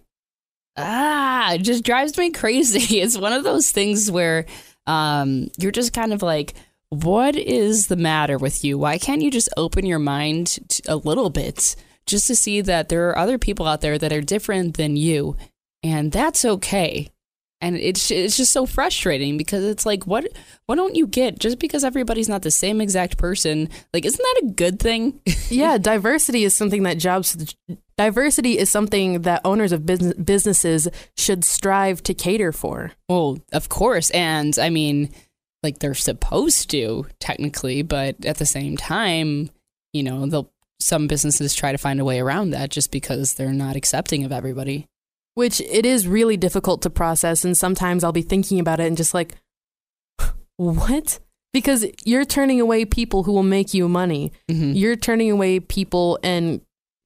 Ah, 0.78 1.54
it 1.54 1.60
just 1.60 1.86
drives 1.86 2.18
me 2.18 2.32
crazy. 2.32 3.00
It's 3.02 3.18
one 3.18 3.34
of 3.34 3.44
those 3.44 3.72
things 3.72 4.12
where 4.12 4.46
um, 4.88 5.50
you're 5.58 5.72
just 5.72 5.94
kind 5.94 6.12
of 6.12 6.22
like, 6.22 6.54
what 6.90 7.36
is 7.36 7.88
the 7.88 7.96
matter 7.96 8.38
with 8.38 8.64
you? 8.64 8.78
Why 8.78 8.98
can't 8.98 9.22
you 9.22 9.32
just 9.32 9.50
open 9.58 9.86
your 9.86 10.00
mind 10.00 10.82
a 10.88 10.96
little 10.96 11.30
bit 11.30 11.76
just 12.06 12.28
to 12.28 12.36
see 12.36 12.62
that 12.62 12.90
there 12.90 13.10
are 13.10 13.18
other 13.18 13.38
people 13.38 13.66
out 13.66 13.82
there 13.82 13.98
that 13.98 14.14
are 14.14 14.22
different 14.22 14.78
than 14.78 14.96
you, 14.96 15.36
and 15.84 16.12
that's 16.12 16.46
okay. 16.46 17.10
And 17.62 17.78
it's 17.78 18.12
it's 18.12 18.38
just 18.38 18.52
so 18.52 18.66
frustrating 18.66 19.38
because 19.38 19.64
it's 19.64 19.86
like 19.86 20.06
what 20.06 20.28
what 20.66 20.76
don't 20.76 20.96
you 20.96 21.08
get 21.08 21.40
just 21.40 21.58
because 21.58 21.84
everybody's 21.84 22.30
not 22.30 22.42
the 22.42 22.52
same 22.52 22.82
exact 22.82 23.18
person? 23.18 23.70
Like 23.94 24.06
isn't 24.06 24.22
that 24.22 24.42
a 24.44 24.54
good 24.54 24.80
thing? 24.80 25.20
yeah, 25.50 25.78
diversity 25.78 26.44
is 26.44 26.54
something 26.54 26.84
that 26.84 26.98
jobs 26.98 27.56
diversity 27.98 28.58
is 28.58 28.70
something 28.70 29.22
that 29.22 29.42
owners 29.46 29.72
of 29.72 29.86
business, 29.86 30.14
businesses 30.16 30.88
should 31.18 31.46
strive 31.46 32.04
to 32.04 32.14
cater 32.14 32.52
for. 32.52 32.92
Well, 33.08 33.38
of 33.54 33.70
course, 33.70 34.12
and 34.12 34.58
I 34.60 34.70
mean 34.70 35.10
like 35.64 35.80
they're 35.80 35.96
supposed 35.96 36.70
to 36.72 37.08
technically, 37.20 37.82
but 37.82 38.24
at 38.26 38.38
the 38.38 38.46
same 38.46 38.78
time, 38.78 39.50
you 39.94 40.04
know, 40.04 40.28
they'll 40.28 40.52
some 40.80 41.08
businesses 41.08 41.54
try 41.54 41.72
to 41.72 41.78
find 41.78 42.00
a 42.00 42.06
way 42.06 42.20
around 42.20 42.52
that 42.52 42.70
just 42.70 42.92
because 42.92 43.34
they're 43.34 43.54
not 43.54 43.76
accepting 43.76 44.24
of 44.24 44.32
everybody. 44.32 44.88
Which 45.34 45.60
it 45.62 45.86
is 45.86 46.08
really 46.08 46.38
difficult 46.38 46.82
to 46.84 46.90
process 46.90 47.44
and 47.44 47.58
sometimes 47.58 48.04
I'll 48.04 48.12
be 48.12 48.22
thinking 48.22 48.60
about 48.60 48.80
it 48.80 48.88
and 48.88 48.98
just 48.98 49.14
like 49.14 49.36
what? 50.58 51.20
Because 51.54 51.86
you're 52.04 52.26
turning 52.26 52.60
away 52.60 52.86
people 52.86 53.24
who 53.24 53.32
will 53.32 53.44
make 53.44 53.74
you 53.74 53.88
money. 53.88 54.34
Mm-hmm. 54.50 54.74
You're 54.74 54.96
turning 54.98 55.32
away 55.32 55.60
people 55.60 56.20
and 56.22 56.62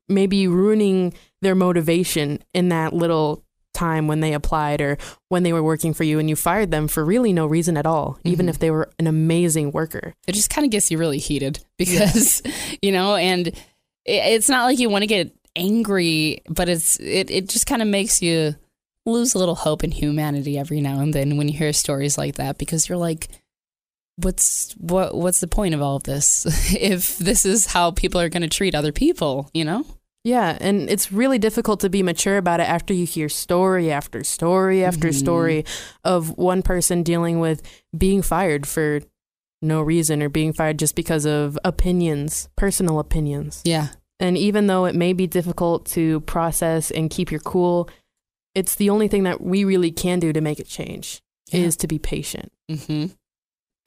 maybe 0.08 0.48
ruining 0.48 1.14
their 1.42 1.56
motivation 1.56 2.40
in 2.54 2.70
that 2.70 2.94
little 2.94 3.44
time 3.80 4.08
when 4.08 4.20
they 4.20 4.34
applied 4.34 4.82
or 4.82 4.98
when 5.30 5.44
they 5.44 5.54
were 5.54 5.64
working 5.64 5.94
for 5.94 6.04
you 6.04 6.20
and 6.20 6.30
you 6.30 6.36
fired 6.36 6.72
them 6.72 6.88
for 6.88 7.04
really 7.06 7.32
no 7.34 7.46
reason 7.46 7.78
at 7.78 7.86
all, 7.86 8.18
even 8.24 8.46
Mhm. 8.46 8.50
if 8.50 8.60
they 8.60 8.72
were 8.72 8.90
an 9.00 9.08
amazing 9.08 9.72
worker. 9.72 10.14
It 10.28 10.34
just 10.34 10.50
kind 10.50 10.66
of 10.66 10.72
gets 10.72 10.90
you 10.92 10.98
really 10.98 11.20
heated 11.20 11.60
because, 11.78 12.42
you 12.82 12.92
know, 12.92 13.16
and 13.16 13.52
it's 14.06 14.50
not 14.50 14.66
like 14.66 14.80
you 14.80 14.90
want 14.90 15.04
to 15.04 15.08
get 15.08 15.32
angry, 15.56 16.42
but 16.50 16.68
it's 16.70 17.00
it 17.00 17.30
it 17.32 17.50
just 17.50 17.66
kind 17.66 17.82
of 17.82 17.88
makes 17.88 18.22
you 18.22 18.56
lose 19.06 19.34
a 19.34 19.40
little 19.40 19.56
hope 19.56 19.84
in 19.84 19.92
humanity 19.92 20.58
every 20.58 20.82
now 20.82 21.00
and 21.00 21.14
then 21.14 21.38
when 21.38 21.48
you 21.50 21.58
hear 21.58 21.74
stories 21.74 22.18
like 22.18 22.36
that 22.36 22.58
because 22.58 22.88
you're 22.88 22.98
like 23.10 23.28
what's 24.18 24.74
what 24.78 25.16
what's 25.16 25.40
the 25.40 25.48
point 25.48 25.74
of 25.74 25.82
all 25.82 25.96
of 25.96 26.04
this 26.04 26.46
if 26.76 27.18
this 27.18 27.46
is 27.46 27.66
how 27.68 27.92
people 27.92 28.20
are 28.22 28.30
going 28.30 28.42
to 28.42 28.48
treat 28.58 28.76
other 28.76 28.92
people, 28.92 29.50
you 29.54 29.64
know? 29.66 29.86
Yeah, 30.24 30.58
and 30.60 30.90
it's 30.90 31.12
really 31.12 31.40
difficult 31.40 31.80
to 31.80 31.90
be 31.90 32.04
mature 32.04 32.38
about 32.38 32.60
it 32.60 32.68
after 32.68 32.94
you 32.94 33.06
hear 33.06 33.30
story 33.30 33.92
after 33.92 34.24
story 34.24 34.84
after 34.84 35.08
Mhm. 35.10 35.14
story 35.14 35.66
of 36.04 36.38
one 36.38 36.62
person 36.62 37.04
dealing 37.04 37.40
with 37.40 37.62
being 37.98 38.22
fired 38.22 38.68
for 38.68 39.00
no 39.62 39.82
reason 39.82 40.22
or 40.22 40.30
being 40.30 40.52
fired 40.54 40.78
just 40.80 40.96
because 40.96 41.26
of 41.26 41.58
opinions, 41.64 42.50
personal 42.58 43.00
opinions. 43.00 43.62
Yeah. 43.64 43.90
And 44.20 44.38
even 44.38 44.68
though 44.68 44.86
it 44.86 44.96
may 44.96 45.14
be 45.14 45.28
difficult 45.28 45.86
to 45.88 46.20
process 46.22 46.92
and 46.92 47.10
keep 47.10 47.32
your 47.32 47.40
cool, 47.42 47.90
it's 48.56 48.76
the 48.76 48.90
only 48.90 49.08
thing 49.08 49.24
that 49.24 49.42
we 49.42 49.64
really 49.64 49.92
can 49.92 50.20
do 50.20 50.34
to 50.34 50.42
make 50.42 50.60
it 50.60 50.68
change 50.68 51.22
Yeah. 51.52 51.62
is 51.62 51.78
to 51.78 51.88
be 51.88 51.98
patient. 52.00 52.52
Mhm. 52.70 53.12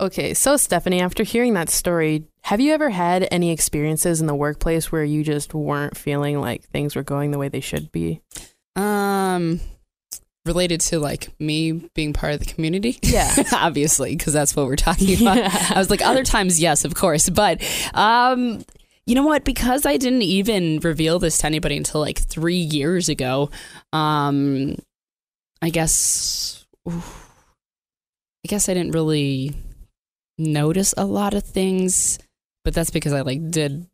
Okay, 0.02 0.34
so 0.34 0.56
Stephanie, 0.56 1.00
after 1.00 1.22
hearing 1.22 1.54
that 1.54 1.70
story, 1.70 2.24
have 2.42 2.60
you 2.60 2.72
ever 2.72 2.90
had 2.90 3.28
any 3.30 3.52
experiences 3.52 4.20
in 4.20 4.26
the 4.26 4.34
workplace 4.34 4.90
where 4.90 5.04
you 5.04 5.22
just 5.22 5.54
weren't 5.54 5.96
feeling 5.96 6.40
like 6.40 6.64
things 6.64 6.96
were 6.96 7.04
going 7.04 7.30
the 7.30 7.38
way 7.38 7.48
they 7.48 7.60
should 7.60 7.92
be? 7.92 8.20
Um 8.74 9.60
related 10.44 10.80
to 10.80 10.98
like 10.98 11.28
me 11.38 11.88
being 11.94 12.12
part 12.12 12.34
of 12.34 12.40
the 12.40 12.46
community? 12.46 12.98
Yeah. 13.04 13.32
Obviously, 13.52 14.16
because 14.16 14.32
that's 14.32 14.56
what 14.56 14.66
we're 14.66 14.74
talking 14.74 15.22
about. 15.22 15.38
I 15.70 15.78
was 15.78 15.88
like, 15.88 16.02
other 16.02 16.24
times, 16.24 16.60
yes, 16.60 16.84
of 16.84 16.96
course. 16.96 17.28
But 17.28 17.62
um, 17.94 18.64
you 19.06 19.14
know 19.14 19.24
what? 19.24 19.44
Because 19.44 19.86
I 19.86 19.98
didn't 19.98 20.22
even 20.22 20.80
reveal 20.80 21.20
this 21.20 21.38
to 21.38 21.46
anybody 21.46 21.76
until 21.76 22.00
like 22.00 22.18
three 22.18 22.56
years 22.56 23.08
ago, 23.08 23.50
um, 23.92 24.74
I 25.60 25.70
guess, 25.70 26.66
I 26.88 27.02
guess 28.48 28.68
I 28.68 28.74
didn't 28.74 28.94
really 28.94 29.54
notice 30.38 30.94
a 30.96 31.04
lot 31.04 31.34
of 31.34 31.42
things, 31.44 32.18
but 32.64 32.74
that's 32.74 32.90
because 32.90 33.12
I 33.12 33.20
like 33.22 33.50
did 33.50 33.86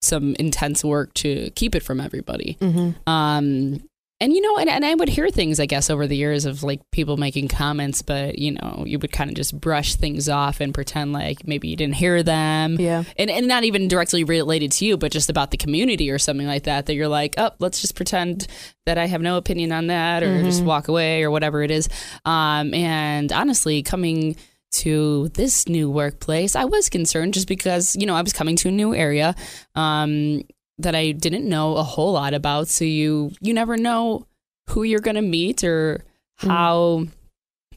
some 0.00 0.34
intense 0.36 0.84
work 0.84 1.12
to 1.14 1.50
keep 1.56 1.74
it 1.74 1.82
from 1.82 2.00
everybody. 2.00 2.56
Mm-hmm. 2.60 3.08
Um, 3.10 3.80
and 4.20 4.32
you 4.32 4.40
know, 4.40 4.56
and, 4.58 4.68
and 4.68 4.84
I 4.84 4.94
would 4.96 5.08
hear 5.08 5.30
things, 5.30 5.60
I 5.60 5.66
guess, 5.66 5.90
over 5.90 6.08
the 6.08 6.16
years 6.16 6.44
of 6.44 6.64
like 6.64 6.80
people 6.90 7.16
making 7.16 7.46
comments, 7.48 8.02
but 8.02 8.36
you 8.36 8.50
know, 8.52 8.82
you 8.84 8.98
would 8.98 9.12
kind 9.12 9.30
of 9.30 9.36
just 9.36 9.58
brush 9.60 9.94
things 9.94 10.28
off 10.28 10.60
and 10.60 10.74
pretend 10.74 11.12
like 11.12 11.46
maybe 11.46 11.68
you 11.68 11.76
didn't 11.76 11.94
hear 11.94 12.24
them. 12.24 12.76
Yeah. 12.80 13.04
And, 13.16 13.30
and 13.30 13.46
not 13.46 13.62
even 13.62 13.86
directly 13.86 14.24
related 14.24 14.72
to 14.72 14.84
you, 14.86 14.96
but 14.96 15.12
just 15.12 15.30
about 15.30 15.52
the 15.52 15.56
community 15.56 16.10
or 16.10 16.18
something 16.18 16.48
like 16.48 16.64
that, 16.64 16.86
that 16.86 16.94
you're 16.94 17.06
like, 17.06 17.34
oh, 17.38 17.52
let's 17.60 17.80
just 17.80 17.94
pretend 17.94 18.48
that 18.86 18.98
I 18.98 19.06
have 19.06 19.20
no 19.20 19.36
opinion 19.36 19.70
on 19.70 19.86
that 19.86 20.24
or 20.24 20.42
just 20.42 20.62
Mhm. 20.62 20.66
walk 20.66 20.88
away 20.88 21.22
or 21.22 21.30
whatever 21.30 21.62
it 21.62 21.70
is. 21.70 21.88
Um, 22.24 22.74
and 22.74 23.30
honestly, 23.32 23.84
coming 23.84 24.34
to 24.72 25.28
this 25.28 25.68
new 25.68 25.90
workplace, 25.90 26.54
I 26.54 26.64
was 26.64 26.88
concerned 26.88 27.34
just 27.34 27.48
because, 27.48 27.96
you 27.96 28.06
know, 28.06 28.14
I 28.14 28.22
was 28.22 28.32
coming 28.32 28.56
to 28.56 28.68
a 28.68 28.72
new 28.72 28.94
area. 28.94 29.34
Um, 29.74 30.42
that 30.80 30.94
I 30.94 31.10
didn't 31.10 31.48
know 31.48 31.76
a 31.76 31.82
whole 31.82 32.12
lot 32.12 32.34
about. 32.34 32.68
So 32.68 32.84
you 32.84 33.32
you 33.40 33.52
never 33.52 33.76
know 33.76 34.28
who 34.68 34.84
you're 34.84 35.00
going 35.00 35.16
to 35.16 35.22
meet 35.22 35.64
or 35.64 36.04
Mm. 36.40 36.48
how 36.48 37.06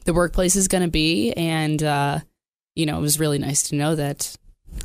the 0.04 0.14
workplace 0.14 0.54
is 0.54 0.68
going 0.68 0.84
to 0.84 0.88
be. 0.90 1.32
And 1.32 1.82
uh, 1.82 2.20
you 2.76 2.86
know, 2.86 2.96
it 2.98 3.00
was 3.00 3.18
really 3.18 3.38
nice 3.38 3.64
to 3.64 3.74
know 3.74 3.96
that. 3.96 4.36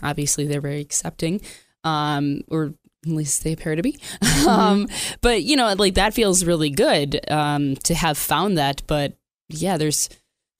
Obviously, 0.01 0.47
they're 0.47 0.61
very 0.61 0.81
accepting, 0.81 1.41
um, 1.83 2.41
or 2.49 2.73
at 3.05 3.11
least 3.11 3.43
they 3.43 3.53
appear 3.53 3.75
to 3.75 3.83
be. 3.83 3.99
um, 4.47 4.87
but 5.21 5.43
you 5.43 5.55
know, 5.55 5.71
like 5.77 5.93
that 5.93 6.15
feels 6.15 6.43
really 6.43 6.71
good 6.71 7.19
um, 7.31 7.75
to 7.83 7.93
have 7.93 8.17
found 8.17 8.57
that. 8.57 8.81
But 8.87 9.13
yeah, 9.47 9.77
there's 9.77 10.09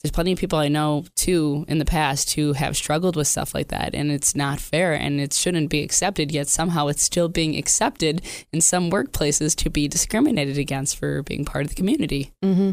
there's 0.08 0.16
plenty 0.16 0.32
of 0.32 0.40
people 0.40 0.58
I 0.58 0.70
know 0.70 1.04
too 1.18 1.66
in 1.68 1.80
the 1.80 1.86
past 1.86 2.32
who 2.32 2.54
have 2.54 2.78
struggled 2.78 3.18
with 3.18 3.28
stuff 3.28 3.54
like 3.54 3.68
that, 3.68 3.94
and 3.94 4.10
it's 4.10 4.38
not 4.38 4.62
fair 4.62 4.94
and 4.94 5.20
it 5.20 5.34
shouldn't 5.34 5.70
be 5.70 5.84
accepted. 5.84 6.32
Yet 6.32 6.48
somehow 6.48 6.88
it's 6.88 7.04
still 7.04 7.28
being 7.28 7.58
accepted 7.58 8.22
in 8.54 8.62
some 8.62 8.90
workplaces 8.90 9.54
to 9.58 9.70
be 9.70 9.90
discriminated 9.90 10.58
against 10.58 10.96
for 10.96 11.24
being 11.24 11.44
part 11.44 11.66
of 11.66 11.70
the 11.72 11.76
community. 11.76 12.32
Mm-hmm. 12.42 12.72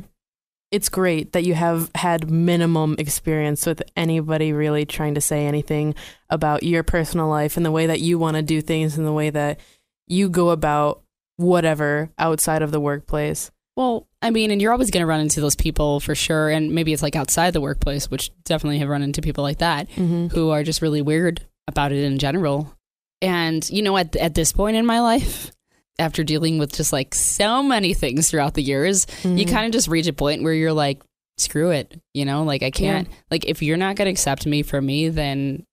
It's 0.70 0.88
great 0.88 1.32
that 1.32 1.44
you 1.44 1.54
have 1.54 1.90
had 1.96 2.30
minimum 2.30 2.94
experience 2.98 3.66
with 3.66 3.82
anybody 3.96 4.52
really 4.52 4.86
trying 4.86 5.16
to 5.16 5.20
say 5.20 5.44
anything 5.46 5.96
about 6.30 6.62
your 6.62 6.84
personal 6.84 7.26
life 7.26 7.56
and 7.56 7.66
the 7.66 7.72
way 7.72 7.86
that 7.86 8.00
you 8.00 8.16
want 8.16 8.36
to 8.36 8.42
do 8.42 8.60
things 8.60 8.96
and 8.96 9.04
the 9.04 9.12
way 9.12 9.30
that 9.30 9.58
you 10.06 10.28
go 10.28 10.50
about 10.50 11.02
whatever 11.36 12.10
outside 12.16 12.62
of 12.62 12.70
the 12.70 12.80
workplace. 12.80 13.50
Well, 13.76 14.06
I 14.22 14.30
mean, 14.30 14.50
and 14.50 14.62
you're 14.62 14.72
always 14.72 14.90
going 14.90 15.02
to 15.02 15.06
run 15.06 15.20
into 15.20 15.40
those 15.40 15.56
people 15.56 15.98
for 16.00 16.14
sure, 16.14 16.48
and 16.48 16.72
maybe 16.72 16.92
it's 16.92 17.02
like 17.02 17.16
outside 17.16 17.52
the 17.52 17.60
workplace, 17.60 18.10
which 18.10 18.30
definitely 18.44 18.78
have 18.78 18.88
run 18.88 19.02
into 19.02 19.20
people 19.22 19.42
like 19.42 19.58
that. 19.58 19.88
Mm-hmm. 19.90 20.28
who 20.28 20.50
are 20.50 20.62
just 20.62 20.80
really 20.82 21.02
weird 21.02 21.44
about 21.66 21.90
it 21.92 22.04
in 22.04 22.18
general. 22.18 22.72
And 23.20 23.68
you 23.70 23.82
know, 23.82 23.96
at 23.96 24.14
at 24.16 24.34
this 24.34 24.52
point 24.52 24.76
in 24.76 24.86
my 24.86 25.00
life, 25.00 25.50
after 25.98 26.22
dealing 26.24 26.58
with 26.58 26.72
just 26.74 26.92
like 26.92 27.14
so 27.14 27.62
many 27.62 27.94
things 27.94 28.30
throughout 28.30 28.54
the 28.54 28.62
years, 28.62 29.06
Mm-hmm. 29.06 29.38
you 29.38 29.46
kind 29.46 29.66
of 29.66 29.72
just 29.72 29.88
reach 29.88 30.06
a 30.06 30.12
point 30.12 30.42
where 30.42 30.52
you're 30.52 30.72
like, 30.72 31.02
screw 31.38 31.70
it, 31.70 32.00
you 32.12 32.24
know, 32.24 32.44
like 32.44 32.62
I 32.62 32.70
can't, 32.70 33.08
like 33.30 33.44
if 33.46 33.60
you're 33.62 33.76
not 33.76 33.96
going 33.96 34.06
to 34.06 34.10
accept 34.12 34.46
me 34.46 34.62
for 34.62 34.80
me, 34.80 35.08
then 35.08 35.64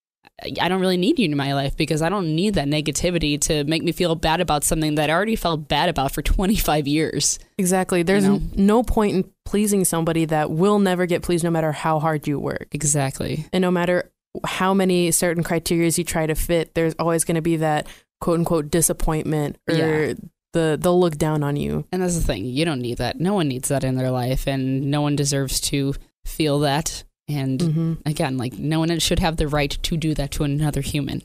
I 0.62 0.68
don't 0.70 0.82
really 0.82 0.98
need 0.98 1.20
you 1.20 1.26
in 1.26 1.38
my 1.38 1.54
life 1.54 1.76
because 1.78 2.02
I 2.02 2.10
don't 2.10 2.36
need 2.36 2.56
that 2.56 2.68
negativity 2.68 3.40
to 3.42 3.64
make 3.66 3.84
me 3.84 3.92
feel 3.92 4.16
bad 4.16 4.42
about 4.42 4.64
something 4.64 4.96
that 4.96 5.10
I 5.10 5.14
already 5.14 5.36
felt 5.36 5.68
bad 5.68 5.90
about 5.90 6.12
for 6.12 6.22
25 6.24 6.88
years. 6.88 7.40
Exactly. 7.58 8.04
There's 8.04 8.24
know? 8.26 8.42
no 8.56 8.84
point 8.84 9.16
in 9.16 9.32
pleasing 9.46 9.86
somebody 9.86 10.26
that 10.26 10.52
will 10.52 10.80
never 10.80 11.06
get 11.06 11.22
pleased 11.22 11.44
no 11.44 11.50
matter 11.52 11.72
how 11.72 12.00
hard 12.00 12.28
you 12.28 12.40
work. 12.40 12.68
Exactly. 12.72 13.46
And 13.54 13.62
no 13.62 13.72
matter 13.72 14.12
how 14.46 14.74
many 14.74 15.12
certain 15.12 15.44
criteria 15.44 15.92
you 15.96 16.04
try 16.04 16.26
to 16.26 16.36
fit, 16.36 16.74
there's 16.74 16.96
always 16.98 17.24
going 17.26 17.36
to 17.36 17.42
be 17.42 17.58
that 17.58 17.88
quote 18.20 18.40
unquote 18.40 18.72
disappointment 18.72 19.58
or 19.68 19.76
Yeah. 19.76 20.14
the 20.54 20.78
they'll 20.82 21.00
look 21.00 21.18
down 21.18 21.44
on 21.44 21.56
you. 21.56 21.86
And 21.92 22.02
that's 22.02 22.16
the 22.16 22.24
thing. 22.24 22.46
You 22.46 22.66
don't 22.66 22.82
need 22.82 22.98
that. 23.00 23.20
No 23.20 23.34
one 23.34 23.48
needs 23.48 23.70
that 23.70 23.84
in 23.84 23.96
their 23.96 24.12
life, 24.12 24.48
and 24.48 24.90
no 24.90 25.02
one 25.02 25.16
deserves 25.16 25.60
to 25.62 25.94
feel 26.26 26.60
that. 26.60 27.04
And 27.34 27.62
hmm 27.62 27.94
again, 28.06 28.38
like 28.38 28.54
no 28.54 28.80
one 28.80 28.98
should 29.00 29.20
have 29.20 29.38
the 29.38 29.48
right 29.48 29.72
to 29.84 29.98
do 29.98 30.14
that 30.16 30.32
to 30.32 30.44
another 30.44 30.82
human. 30.82 31.24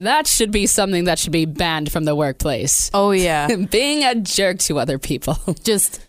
That 0.00 0.26
should 0.26 0.50
be 0.50 0.66
something 0.66 1.04
that 1.04 1.18
should 1.18 1.32
be 1.32 1.46
banned 1.46 1.90
from 1.90 2.04
the 2.04 2.14
workplace. 2.14 2.90
Oh 2.92 3.12
yeah. 3.12 3.54
Being 3.70 4.04
a 4.04 4.14
jerk 4.14 4.58
to 4.60 4.78
other 4.78 4.98
people. 4.98 5.38
Just 5.64 6.00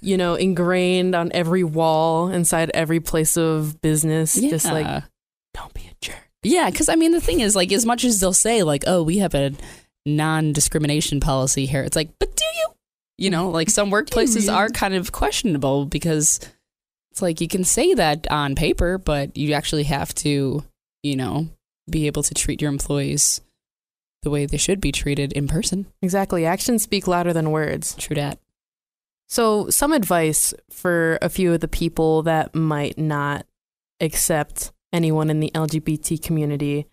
you 0.00 0.16
know, 0.16 0.34
ingrained 0.34 1.14
on 1.14 1.30
every 1.32 1.62
wall 1.62 2.28
inside 2.28 2.70
every 2.74 2.98
place 2.98 3.36
of 3.36 3.80
business. 3.82 4.34
Just 4.34 4.66
like 4.66 5.04
don't 5.54 5.72
be 5.74 5.82
a 5.82 5.94
jerk. 6.00 6.28
yeah, 6.42 6.68
because 6.70 6.88
I 6.88 6.96
mean, 6.96 7.12
the 7.12 7.20
thing 7.20 7.40
is, 7.40 7.54
like, 7.54 7.70
as 7.72 7.86
much 7.86 8.04
as 8.04 8.18
they'll 8.20 8.32
say, 8.32 8.62
like, 8.62 8.84
oh, 8.86 9.02
we 9.02 9.18
have 9.18 9.34
a 9.34 9.52
non 10.04 10.52
discrimination 10.52 11.20
policy 11.20 11.66
here, 11.66 11.82
it's 11.82 11.94
like, 11.96 12.10
but 12.18 12.34
do 12.34 12.44
you? 12.44 12.66
You 13.18 13.30
know, 13.30 13.48
like 13.50 13.70
some 13.70 13.90
workplaces 13.90 14.52
are 14.52 14.68
kind 14.68 14.92
of 14.94 15.12
questionable 15.12 15.86
because 15.86 16.40
It's 17.16 17.22
like 17.22 17.40
you 17.40 17.48
can 17.48 17.64
say 17.64 17.94
that 17.94 18.30
on 18.30 18.54
paper, 18.54 18.98
but 18.98 19.34
you 19.38 19.54
actually 19.54 19.84
have 19.84 20.14
to, 20.16 20.62
you 21.02 21.16
know, 21.16 21.48
be 21.88 22.08
able 22.08 22.22
to 22.22 22.34
treat 22.34 22.60
your 22.60 22.68
employees 22.68 23.40
the 24.22 24.28
way 24.28 24.44
they 24.44 24.58
should 24.58 24.82
be 24.82 24.92
treated 24.92 25.32
in 25.32 25.48
person. 25.48 25.86
Exactly. 26.02 26.44
Actions 26.44 26.82
speak 26.82 27.08
louder 27.08 27.32
than 27.32 27.52
words. 27.52 27.94
True 27.94 28.16
that. 28.16 28.38
So, 29.28 29.70
some 29.70 29.94
advice 29.94 30.52
for 30.68 31.18
a 31.22 31.30
few 31.30 31.54
of 31.54 31.60
the 31.60 31.68
people 31.68 32.22
that 32.24 32.54
might 32.54 32.98
not 32.98 33.46
accept 33.98 34.72
anyone 34.92 35.30
in 35.30 35.40
the 35.40 35.50
LGBT 35.54 36.22
community. 36.22 36.86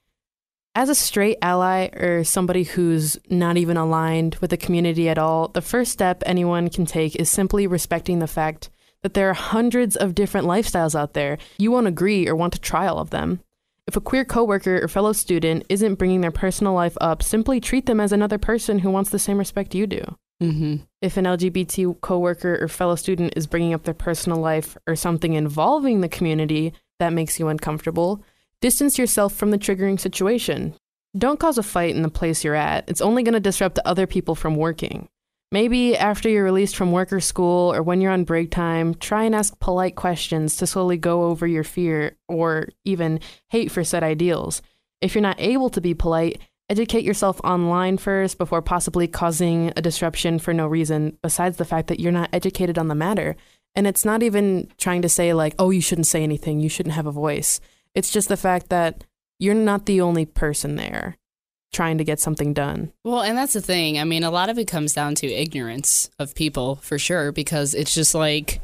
As 0.74 0.88
a 0.88 0.96
straight 0.96 1.38
ally 1.42 1.88
or 1.88 2.24
somebody 2.24 2.64
who's 2.64 3.18
not 3.30 3.58
even 3.58 3.76
aligned 3.76 4.36
with 4.36 4.52
the 4.52 4.58
community 4.58 5.10
at 5.10 5.18
all, 5.18 5.50
the 5.50 5.62
first 5.62 5.92
step 5.92 6.24
anyone 6.26 6.70
can 6.70 6.86
take 6.86 7.14
is 7.18 7.30
simply 7.30 7.68
respecting 7.68 8.20
the 8.20 8.28
fact 8.28 8.70
that 9.04 9.14
there 9.14 9.30
are 9.30 9.34
hundreds 9.34 9.96
of 9.96 10.16
different 10.16 10.48
lifestyles 10.48 10.96
out 11.00 11.14
there. 11.14 11.38
You 11.58 11.72
won't 11.72 11.88
agree 11.88 12.28
or 12.28 12.36
want 12.36 12.54
to 12.54 12.62
try 12.62 12.88
all 12.88 13.00
of 13.00 13.12
them. 13.12 13.42
If 13.86 13.98
a 13.98 14.02
queer 14.02 14.24
coworker 14.24 14.80
or 14.82 14.88
fellow 14.88 15.14
student 15.14 15.66
isn't 15.70 15.96
bringing 15.96 16.22
their 16.22 16.32
personal 16.32 16.74
life 16.74 16.98
up, 17.02 17.22
simply 17.22 17.60
treat 17.60 17.86
them 17.86 18.00
as 18.00 18.14
another 18.14 18.38
person 18.38 18.80
who 18.80 18.90
wants 18.90 19.10
the 19.10 19.20
same 19.20 19.38
respect 19.38 19.76
you 19.76 19.86
do. 19.86 20.02
Mm-hmm. 20.42 20.76
If 21.02 21.18
an 21.18 21.26
LGBT 21.26 22.00
coworker 22.02 22.58
or 22.62 22.68
fellow 22.68 22.96
student 22.96 23.34
is 23.36 23.46
bringing 23.46 23.74
up 23.74 23.84
their 23.84 23.94
personal 23.94 24.40
life 24.40 24.78
or 24.88 24.96
something 24.96 25.34
involving 25.34 26.02
the 26.02 26.10
community 26.10 26.74
that 27.00 27.14
makes 27.14 27.40
you 27.40 27.50
uncomfortable, 27.50 28.24
distance 28.62 28.98
yourself 28.98 29.34
from 29.34 29.52
the 29.52 29.58
triggering 29.58 30.00
situation. 30.00 30.74
Don't 31.18 31.40
cause 31.40 31.58
a 31.58 31.64
fight 31.64 31.96
in 31.96 32.02
the 32.02 32.10
place 32.10 32.44
you're 32.44 32.56
at. 32.56 32.90
It's 32.90 33.02
only 33.02 33.22
going 33.24 33.34
to 33.34 33.40
disrupt 33.40 33.80
other 33.86 34.08
people 34.08 34.34
from 34.34 34.56
working. 34.56 35.10
Maybe 35.54 35.96
after 35.96 36.30
you're 36.30 36.44
released 36.44 36.76
from 36.76 36.92
work 36.92 37.14
or 37.14 37.20
school 37.20 37.76
or 37.76 37.84
when 37.84 38.02
you're 38.02 38.12
on 38.12 38.24
break 38.24 38.50
time, 38.50 38.96
try 38.96 39.26
and 39.26 39.36
ask 39.36 39.60
polite 39.60 39.96
questions 39.96 40.56
to 40.56 40.66
slowly 40.66 40.98
go 40.98 41.26
over 41.26 41.46
your 41.46 41.64
fear 41.64 42.18
or 42.28 42.70
even 42.86 43.20
hate 43.50 43.70
for 43.70 43.84
said 43.84 44.02
ideals. 44.02 44.64
If 45.00 45.14
you're 45.14 45.22
not 45.22 45.40
able 45.40 45.70
to 45.70 45.80
be 45.80 45.94
polite, 45.94 46.42
educate 46.70 47.04
yourself 47.04 47.40
online 47.44 48.00
first 48.00 48.40
before 48.40 48.64
possibly 48.64 49.08
causing 49.08 49.72
a 49.78 49.82
disruption 49.84 50.40
for 50.40 50.56
no 50.56 50.66
reason 50.66 51.20
besides 51.22 51.58
the 51.58 51.66
fact 51.66 51.88
that 51.90 52.00
you're 52.00 52.12
not 52.12 52.32
educated 52.34 52.80
on 52.80 52.88
the 52.88 52.96
matter. 52.96 53.36
And 53.76 53.86
it's 53.86 54.04
not 54.04 54.24
even 54.24 54.72
trying 54.80 55.04
to 55.04 55.10
say, 55.10 55.36
like, 55.36 55.54
oh, 55.60 55.70
you 55.70 55.82
shouldn't 55.82 56.08
say 56.08 56.24
anything, 56.24 56.62
you 56.62 56.70
shouldn't 56.70 56.96
have 56.96 57.06
a 57.06 57.12
voice. 57.12 57.60
It's 57.94 58.10
just 58.10 58.28
the 58.28 58.38
fact 58.38 58.70
that 58.70 59.04
you're 59.38 59.54
not 59.54 59.86
the 59.86 60.02
only 60.02 60.26
person 60.26 60.78
there 60.78 61.20
trying 61.74 61.98
to 61.98 62.04
get 62.04 62.20
something 62.20 62.54
done. 62.54 62.94
Well, 63.04 63.22
and 63.22 63.38
that's 63.38 63.54
the 63.54 63.62
thing. 63.62 64.00
I 64.00 64.04
mean, 64.06 64.24
a 64.24 64.32
lot 64.32 64.50
of 64.50 64.58
it 64.58 64.66
comes 64.68 64.94
down 64.94 65.16
to 65.16 65.28
ignorance 65.28 66.10
of 66.20 66.36
people 66.36 66.76
for 66.78 66.98
sure, 66.98 67.32
because 67.32 67.74
it's 67.74 67.94
just 67.94 68.16
like, 68.16 68.62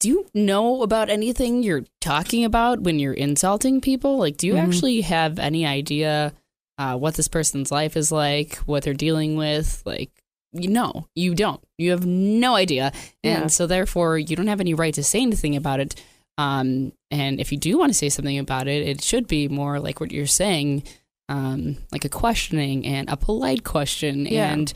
do 0.00 0.08
you 0.08 0.26
know 0.34 0.82
about 0.82 1.10
anything 1.10 1.62
you're 1.62 1.84
talking 2.00 2.44
about 2.44 2.80
when 2.80 2.98
you're 2.98 3.12
insulting 3.12 3.80
people? 3.80 4.16
Like, 4.18 4.36
do 4.36 4.46
you 4.46 4.54
Mhm. 4.54 4.66
actually 4.66 5.00
have 5.02 5.38
any 5.38 5.64
idea 5.66 6.32
uh, 6.78 6.96
what 6.96 7.14
this 7.14 7.26
person's 7.26 7.72
life 7.72 7.96
is 7.96 8.12
like, 8.12 8.54
what 8.58 8.84
they're 8.84 8.94
dealing 8.94 9.36
with? 9.36 9.82
Like, 9.84 10.10
you 10.52 10.68
know, 10.68 11.06
you 11.16 11.34
don't. 11.34 11.60
You 11.76 11.90
have 11.90 12.06
no 12.06 12.54
idea. 12.54 12.92
And 13.24 13.42
Yeah. 13.42 13.46
so, 13.48 13.66
therefore, 13.66 14.16
you 14.16 14.36
don't 14.36 14.46
have 14.46 14.60
any 14.60 14.74
right 14.74 14.94
to 14.94 15.02
say 15.02 15.20
anything 15.22 15.56
about 15.56 15.80
it. 15.80 15.96
Um, 16.38 16.92
and 17.10 17.40
if 17.40 17.50
you 17.50 17.58
do 17.58 17.76
want 17.78 17.90
to 17.90 17.98
say 17.98 18.08
something 18.08 18.38
about 18.38 18.68
it, 18.68 18.86
it 18.86 19.02
should 19.02 19.26
be 19.26 19.48
more 19.48 19.80
like 19.80 19.98
what 19.98 20.12
you're 20.12 20.26
saying, 20.28 20.84
um, 21.28 21.76
like 21.92 22.04
a 22.04 22.08
questioning 22.08 22.86
and 22.86 23.08
a 23.08 23.16
polite 23.16 23.64
question. 23.64 24.26
Yeah. 24.26 24.52
And 24.52 24.72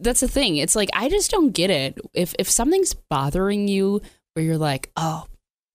that's 0.00 0.20
the 0.20 0.28
thing. 0.28 0.56
It's 0.56 0.76
like 0.76 0.90
I 0.92 1.08
just 1.08 1.30
don't 1.30 1.50
get 1.50 1.70
it. 1.70 1.98
If 2.14 2.34
if 2.38 2.50
something's 2.50 2.94
bothering 2.94 3.68
you, 3.68 4.00
where 4.34 4.44
you're 4.44 4.58
like, 4.58 4.90
oh, 4.96 5.26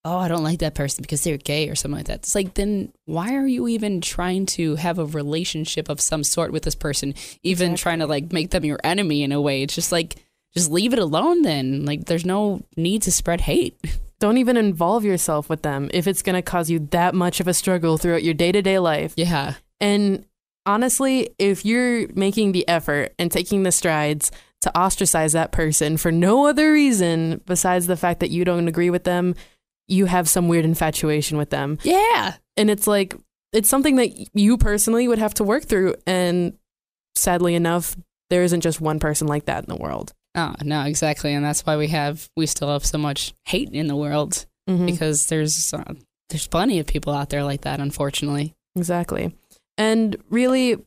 oh, 0.05 0.17
I 0.17 0.27
don't 0.27 0.43
like 0.43 0.59
that 0.59 0.75
person 0.75 1.01
because 1.01 1.23
they're 1.23 1.37
gay 1.37 1.69
or 1.69 1.75
something 1.75 1.97
like 1.97 2.07
that. 2.07 2.19
It's 2.19 2.35
like 2.35 2.53
then 2.53 2.91
why 3.05 3.35
are 3.35 3.47
you 3.47 3.67
even 3.67 4.01
trying 4.01 4.45
to 4.47 4.75
have 4.75 4.99
a 4.99 5.05
relationship 5.05 5.89
of 5.89 6.01
some 6.01 6.23
sort 6.23 6.51
with 6.51 6.63
this 6.63 6.75
person? 6.75 7.13
Even 7.43 7.71
Exactly. 7.71 7.81
trying 7.81 7.99
to 7.99 8.07
like 8.07 8.31
make 8.31 8.51
them 8.51 8.65
your 8.65 8.79
enemy 8.83 9.23
in 9.23 9.31
a 9.31 9.41
way. 9.41 9.63
It's 9.63 9.75
just 9.75 9.91
like 9.91 10.15
just 10.53 10.71
leave 10.71 10.93
it 10.93 10.99
alone 10.99 11.41
then. 11.41 11.85
Like 11.85 12.05
there's 12.05 12.25
no 12.25 12.63
need 12.77 13.01
to 13.03 13.11
spread 13.11 13.41
hate. 13.41 13.77
Don't 14.19 14.37
even 14.37 14.55
involve 14.55 15.03
yourself 15.03 15.49
with 15.49 15.63
them 15.63 15.89
if 15.93 16.07
it's 16.07 16.21
going 16.21 16.35
to 16.35 16.41
cause 16.41 16.69
you 16.69 16.79
that 16.91 17.13
much 17.13 17.41
of 17.41 17.47
a 17.49 17.53
struggle 17.53 17.97
throughout 17.97 18.23
your 18.23 18.33
day 18.33 18.53
to 18.53 18.61
day 18.61 18.79
life. 18.79 19.13
Yeah. 19.17 19.55
And 19.83 20.25
honestly, 20.65 21.29
if 21.37 21.65
you're 21.65 22.07
making 22.13 22.53
the 22.53 22.67
effort 22.67 23.13
and 23.19 23.31
taking 23.31 23.63
the 23.63 23.71
strides 23.71 24.31
to 24.61 24.75
ostracize 24.77 25.33
that 25.33 25.51
person 25.51 25.97
for 25.97 26.11
no 26.11 26.47
other 26.47 26.71
reason 26.71 27.41
besides 27.45 27.85
the 27.87 27.97
fact 27.97 28.21
that 28.21 28.29
you 28.31 28.45
don't 28.45 28.67
agree 28.67 28.89
with 28.89 29.03
them, 29.03 29.35
you 29.89 30.05
have 30.05 30.29
some 30.29 30.47
weird 30.47 30.63
infatuation 30.63 31.37
with 31.37 31.49
them. 31.49 31.77
Yeah. 31.83 32.35
And 32.55 32.69
it's 32.69 32.87
like, 32.87 33.13
it's 33.51 33.67
something 33.69 33.97
that 33.97 34.09
you 34.33 34.57
personally 34.57 35.07
would 35.07 35.19
have 35.19 35.33
to 35.35 35.43
work 35.43 35.65
through. 35.65 35.95
And 36.07 36.57
sadly 37.15 37.55
enough, 37.55 37.95
there 38.29 38.43
isn't 38.43 38.61
just 38.61 38.79
one 38.79 38.99
person 38.99 39.27
like 39.27 39.45
that 39.45 39.65
in 39.65 39.69
the 39.69 39.75
world. 39.81 40.13
Oh, 40.35 40.55
no, 40.63 40.83
exactly. 40.83 41.33
And 41.33 41.43
that's 41.45 41.65
why 41.65 41.75
we 41.77 41.89
have 41.89 42.27
we 42.35 42.45
still 42.47 42.69
have 42.69 42.85
so 42.85 42.97
much 42.97 43.33
hate 43.45 43.69
in 43.71 43.87
the 43.87 43.95
world 43.95 44.45
Mhm. 44.67 44.85
because 44.85 45.27
there's 45.27 45.73
uh, 45.73 45.93
there's 46.29 46.47
plenty 46.47 46.79
of 46.79 46.87
people 46.87 47.13
out 47.13 47.29
there 47.29 47.43
like 47.43 47.61
that 47.61 47.79
unfortunately. 47.81 48.55
Exactly. 48.75 49.35
And 49.77 50.15
really, 50.29 50.77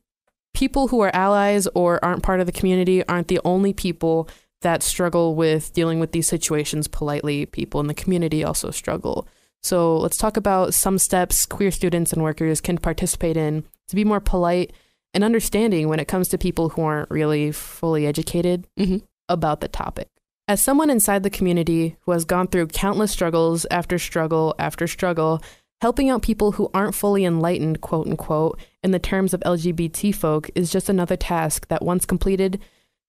people 0.55 0.89
who 0.89 1.01
are 1.01 1.15
allies 1.15 1.67
or 1.75 2.03
aren't 2.05 2.23
part 2.23 2.41
of 2.41 2.47
the 2.47 2.53
community 2.53 3.07
aren't 3.07 3.29
the 3.29 3.41
only 3.45 3.73
people 3.73 4.29
that 4.63 4.83
struggle 4.83 5.35
with 5.35 5.73
dealing 5.75 6.01
with 6.01 6.13
these 6.13 6.27
situations 6.27 6.89
politely. 6.89 7.47
People 7.47 7.81
in 7.81 7.89
the 7.89 7.95
community 7.95 8.43
also 8.43 8.71
struggle. 8.71 9.29
So 9.63 9.97
let's 9.97 10.17
talk 10.17 10.37
about 10.37 10.75
some 10.75 10.99
steps 10.99 11.45
queer 11.45 11.71
students 11.71 12.13
and 12.13 12.23
workers 12.23 12.61
can 12.61 12.79
participate 12.79 13.37
in 13.37 13.65
to 13.89 13.97
be 13.97 14.05
more 14.05 14.21
polite 14.21 14.73
and 15.13 15.25
understanding 15.25 15.89
when 15.89 16.01
it 16.01 16.09
comes 16.09 16.29
to 16.29 16.39
people 16.39 16.71
who 16.71 16.83
aren't 16.83 17.11
really 17.11 17.53
fully 17.53 18.07
educated 18.07 18.67
Mhm. 18.79 19.03
about 19.29 19.61
the 19.61 19.69
topic. 19.69 20.09
As 20.49 20.61
someone 20.61 20.91
inside 20.91 21.23
the 21.23 21.31
community 21.31 21.97
who 22.03 22.13
has 22.13 22.25
gone 22.25 22.47
through 22.47 22.69
countless 22.69 23.11
struggles 23.11 23.67
after 23.71 23.99
struggle 23.99 24.55
after 24.59 24.87
struggle, 24.87 25.43
helping 25.81 26.09
out 26.11 26.23
people 26.23 26.53
who 26.53 26.71
aren't 26.73 26.95
fully 26.95 27.25
enlightened, 27.25 27.81
quote 27.81 28.07
unquote, 28.07 28.59
in 28.83 28.91
the 28.91 28.99
terms 28.99 29.35
of 29.35 29.41
LGBT 29.41 30.15
folk 30.15 30.51
is 30.55 30.71
just 30.71 30.89
another 30.89 31.17
task 31.17 31.69
that 31.69 31.85
once 31.85 32.07
completed, 32.07 32.61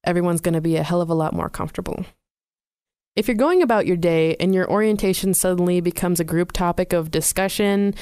everyone's 0.04 0.42
going 0.42 0.54
to 0.54 0.62
be 0.62 0.76
a 0.76 0.84
hell 0.84 1.02
of 1.02 1.10
a 1.10 1.14
lot 1.16 1.34
more 1.34 1.50
comfortable. 1.50 2.06
If 3.16 3.28
you're 3.28 3.36
going 3.36 3.64
about 3.64 3.88
your 3.88 3.98
day 3.98 4.36
and 4.40 4.54
your 4.54 4.70
orientation 4.70 5.34
suddenly 5.34 5.82
becomes 5.82 6.20
a 6.20 6.24
group 6.26 6.52
topic 6.52 6.94
of 6.94 7.10
discussion, 7.10 7.96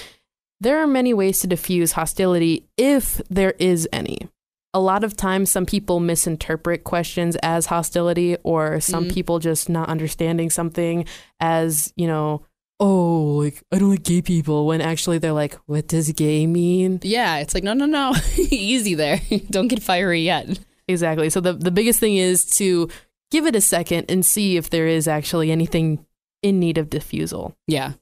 there 0.59 0.81
are 0.81 0.87
many 0.87 1.13
ways 1.13 1.39
to 1.39 1.47
diffuse 1.47 1.93
hostility 1.93 2.67
if 2.77 3.21
there 3.29 3.53
is 3.59 3.87
any. 3.93 4.27
A 4.73 4.79
lot 4.79 5.05
of 5.05 5.15
times, 5.15 5.49
some 5.49 5.65
people 5.65 6.01
misinterpret 6.01 6.83
questions 6.83 7.37
as 7.37 7.67
hostility, 7.67 8.35
or 8.43 8.81
some 8.81 9.05
Mhm. 9.05 9.13
people 9.13 9.39
just 9.39 9.69
not 9.69 9.87
understanding 9.87 10.49
something 10.49 11.05
as, 11.39 11.93
you 11.95 12.07
know, 12.07 12.41
oh, 12.79 13.39
like, 13.43 13.63
I 13.71 13.79
don't 13.79 13.89
like 13.89 14.03
gay 14.03 14.21
people, 14.21 14.65
when 14.65 14.81
actually 14.81 15.17
they're 15.17 15.31
like, 15.31 15.55
what 15.65 15.87
does 15.87 16.11
gay 16.11 16.45
mean? 16.47 16.99
Yeah, 17.03 17.37
it's 17.37 17.53
like 17.53 17.63
no 17.63 17.73
no 17.73 17.85
no. 17.85 18.13
Easy 18.37 18.95
there. 18.95 19.21
Don't 19.49 19.67
get 19.67 19.81
fiery 19.81 20.21
yet. 20.21 20.59
Exactly. 20.87 21.29
So, 21.29 21.39
the, 21.39 21.53
the 21.53 21.71
biggest 21.71 21.99
thing 21.99 22.17
is 22.17 22.45
to 22.57 22.89
give 23.31 23.45
it 23.45 23.55
a 23.55 23.61
second 23.61 24.05
and 24.09 24.25
see 24.25 24.57
if 24.57 24.69
there 24.69 24.87
is 24.87 25.07
actually 25.07 25.51
anything 25.51 26.05
in 26.43 26.59
need 26.59 26.77
of 26.77 26.89
diffusal. 26.89 27.55
Yeah. 27.67 27.93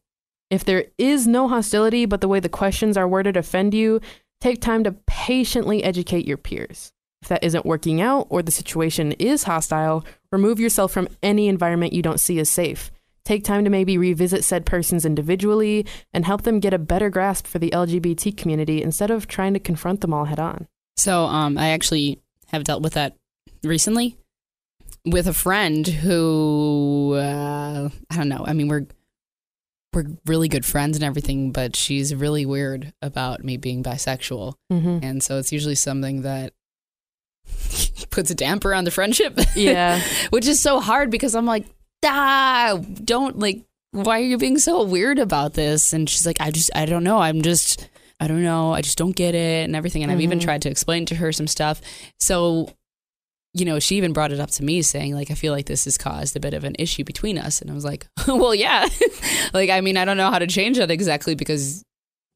If 0.50 0.66
there 0.66 0.86
is 0.98 1.26
no 1.26 1.48
hostility, 1.48 2.06
but 2.06 2.22
the 2.22 2.28
way 2.28 2.40
the 2.40 2.50
questions 2.50 2.98
are 2.98 3.08
worded 3.08 3.38
offend 3.38 3.74
you, 3.74 4.02
take 4.42 4.62
time 4.62 4.84
to 4.84 4.92
patiently 5.08 5.84
educate 5.84 6.28
your 6.28 6.38
peers. 6.38 6.92
If 7.22 7.30
that 7.30 7.44
isn't 7.44 7.66
working 7.66 8.02
out 8.02 8.28
or 8.30 8.44
the 8.44 8.52
situation 8.52 9.14
is 9.14 9.44
hostile, 9.44 10.06
remove 10.32 10.60
yourself 10.60 10.92
from 10.92 11.08
any 11.24 11.48
environment 11.48 11.94
you 11.94 12.02
don't 12.02 12.20
see 12.20 12.38
as 12.38 12.50
safe. 12.50 12.92
Take 13.26 13.44
time 13.44 13.64
to 13.64 13.70
maybe 13.70 13.98
revisit 13.98 14.44
said 14.44 14.66
persons 14.66 15.06
individually 15.06 15.86
and 16.14 16.26
help 16.26 16.42
them 16.42 16.60
get 16.60 16.74
a 16.74 16.80
better 16.80 17.10
grasp 17.10 17.48
for 17.48 17.60
the 17.60 17.70
LGBT 17.72 18.36
community 18.36 18.82
instead 18.82 19.12
of 19.12 19.28
trying 19.28 19.54
to 19.54 19.60
confront 19.60 20.02
them 20.02 20.14
all 20.14 20.26
head 20.26 20.40
on. 20.40 20.68
So 20.98 21.24
um 21.26 21.58
I 21.58 21.70
actually 21.70 22.22
have 22.48 22.64
dealt 22.64 22.84
with 22.84 22.94
that 22.94 23.16
recently 23.64 24.18
with 25.06 25.28
a 25.28 25.34
friend 25.34 25.86
who 25.88 27.14
uh, 27.16 27.90
I 28.10 28.16
don't 28.16 28.30
know. 28.30 28.44
I 28.46 28.54
mean, 28.54 28.68
we're 28.68 28.86
we're 29.94 30.06
really 30.26 30.48
good 30.48 30.66
friends 30.66 30.98
and 30.98 31.04
everything, 31.04 31.52
but 31.52 31.76
she's 31.76 32.16
really 32.16 32.46
weird 32.46 32.94
about 33.02 33.44
me 33.44 33.58
being 33.58 33.84
bisexual. 33.84 34.56
Mm-hmm. 34.72 35.00
And 35.04 35.22
so 35.22 35.38
it's 35.38 35.52
usually 35.52 35.76
something 35.76 36.24
that 36.24 36.54
puts 38.10 38.32
a 38.32 38.36
damper 38.36 38.74
on 38.74 38.86
the 38.86 38.92
friendship. 38.92 39.40
Yeah. 39.56 40.02
Which 40.32 40.48
is 40.48 40.60
so 40.60 40.80
hard 40.80 41.12
because 41.12 41.36
I'm 41.36 41.46
like, 41.46 41.68
ah, 42.06 42.80
don't 43.04 43.40
like, 43.40 43.62
why 43.92 44.20
are 44.20 44.24
you 44.24 44.38
being 44.38 44.58
so 44.58 44.84
weird 44.84 45.20
about 45.20 45.54
this? 45.54 45.94
And 45.94 46.10
she's 46.10 46.26
like, 46.26 46.38
I 46.40 46.52
just, 46.52 46.72
I 46.76 46.86
don't 46.86 47.04
know. 47.04 47.20
I'm 47.20 47.42
just, 47.42 47.90
I 48.20 48.28
don't 48.28 48.44
know. 48.44 48.74
I 48.74 48.82
just 48.82 48.98
don't 48.98 49.16
get 49.16 49.36
it 49.36 49.66
and 49.66 49.76
everything. 49.76 50.04
And 50.04 50.12
I've 50.12 50.22
even 50.22 50.40
Mhm. 50.40 50.44
tried 50.44 50.62
to 50.64 50.70
explain 50.70 51.06
to 51.08 51.16
her 51.16 51.32
some 51.32 51.48
stuff. 51.48 51.82
So 52.20 52.70
you 53.56 53.66
know, 53.66 53.78
she 53.78 53.98
even 53.98 54.14
brought 54.14 54.32
it 54.32 54.40
up 54.40 54.50
to 54.50 54.64
me 54.64 54.82
saying, 54.82 55.14
like, 55.14 55.30
I 55.30 55.36
feel 55.36 55.54
like 55.54 55.68
this 55.68 55.86
has 55.86 55.96
caused 55.96 56.36
a 56.36 56.40
bit 56.40 56.56
of 56.56 56.64
an 56.64 56.76
issue 56.80 57.04
between 57.04 57.38
us. 57.38 57.62
And 57.62 57.70
I 57.70 57.76
was 57.76 57.86
like, 57.86 58.08
well, 58.28 58.56
yeah. 58.56 58.88
like, 59.54 59.70
I 59.70 59.80
mean, 59.82 59.96
I 59.96 60.06
don't 60.06 60.18
know 60.18 60.32
how 60.32 60.40
to 60.40 60.48
change 60.48 60.78
that 60.80 60.90
exactly 60.90 61.36
because 61.36 61.84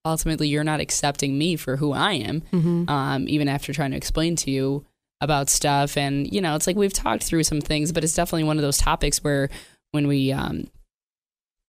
ultimately 0.05 0.47
you're 0.47 0.63
not 0.63 0.79
accepting 0.79 1.35
me 1.35 1.55
for 1.55 1.75
who 1.77 1.91
I 1.91 2.13
am, 2.13 2.41
Mm-hmm. 2.53 2.87
um, 2.87 3.25
even 3.27 3.47
after 3.47 3.73
trying 3.73 3.89
to 3.91 3.97
explain 3.97 4.35
to 4.35 4.51
you 4.51 4.85
about 5.21 5.49
stuff. 5.49 5.97
And, 5.97 6.31
you 6.31 6.41
know, 6.41 6.55
it's 6.55 6.67
like 6.67 6.75
we've 6.75 6.93
talked 6.93 7.23
through 7.23 7.43
some 7.43 7.61
things, 7.61 7.91
but 7.91 8.03
it's 8.03 8.13
definitely 8.13 8.43
one 8.43 8.57
of 8.57 8.61
those 8.63 8.77
topics 8.77 9.23
where 9.23 9.49
when 9.91 10.07
we 10.07 10.31
um, 10.31 10.67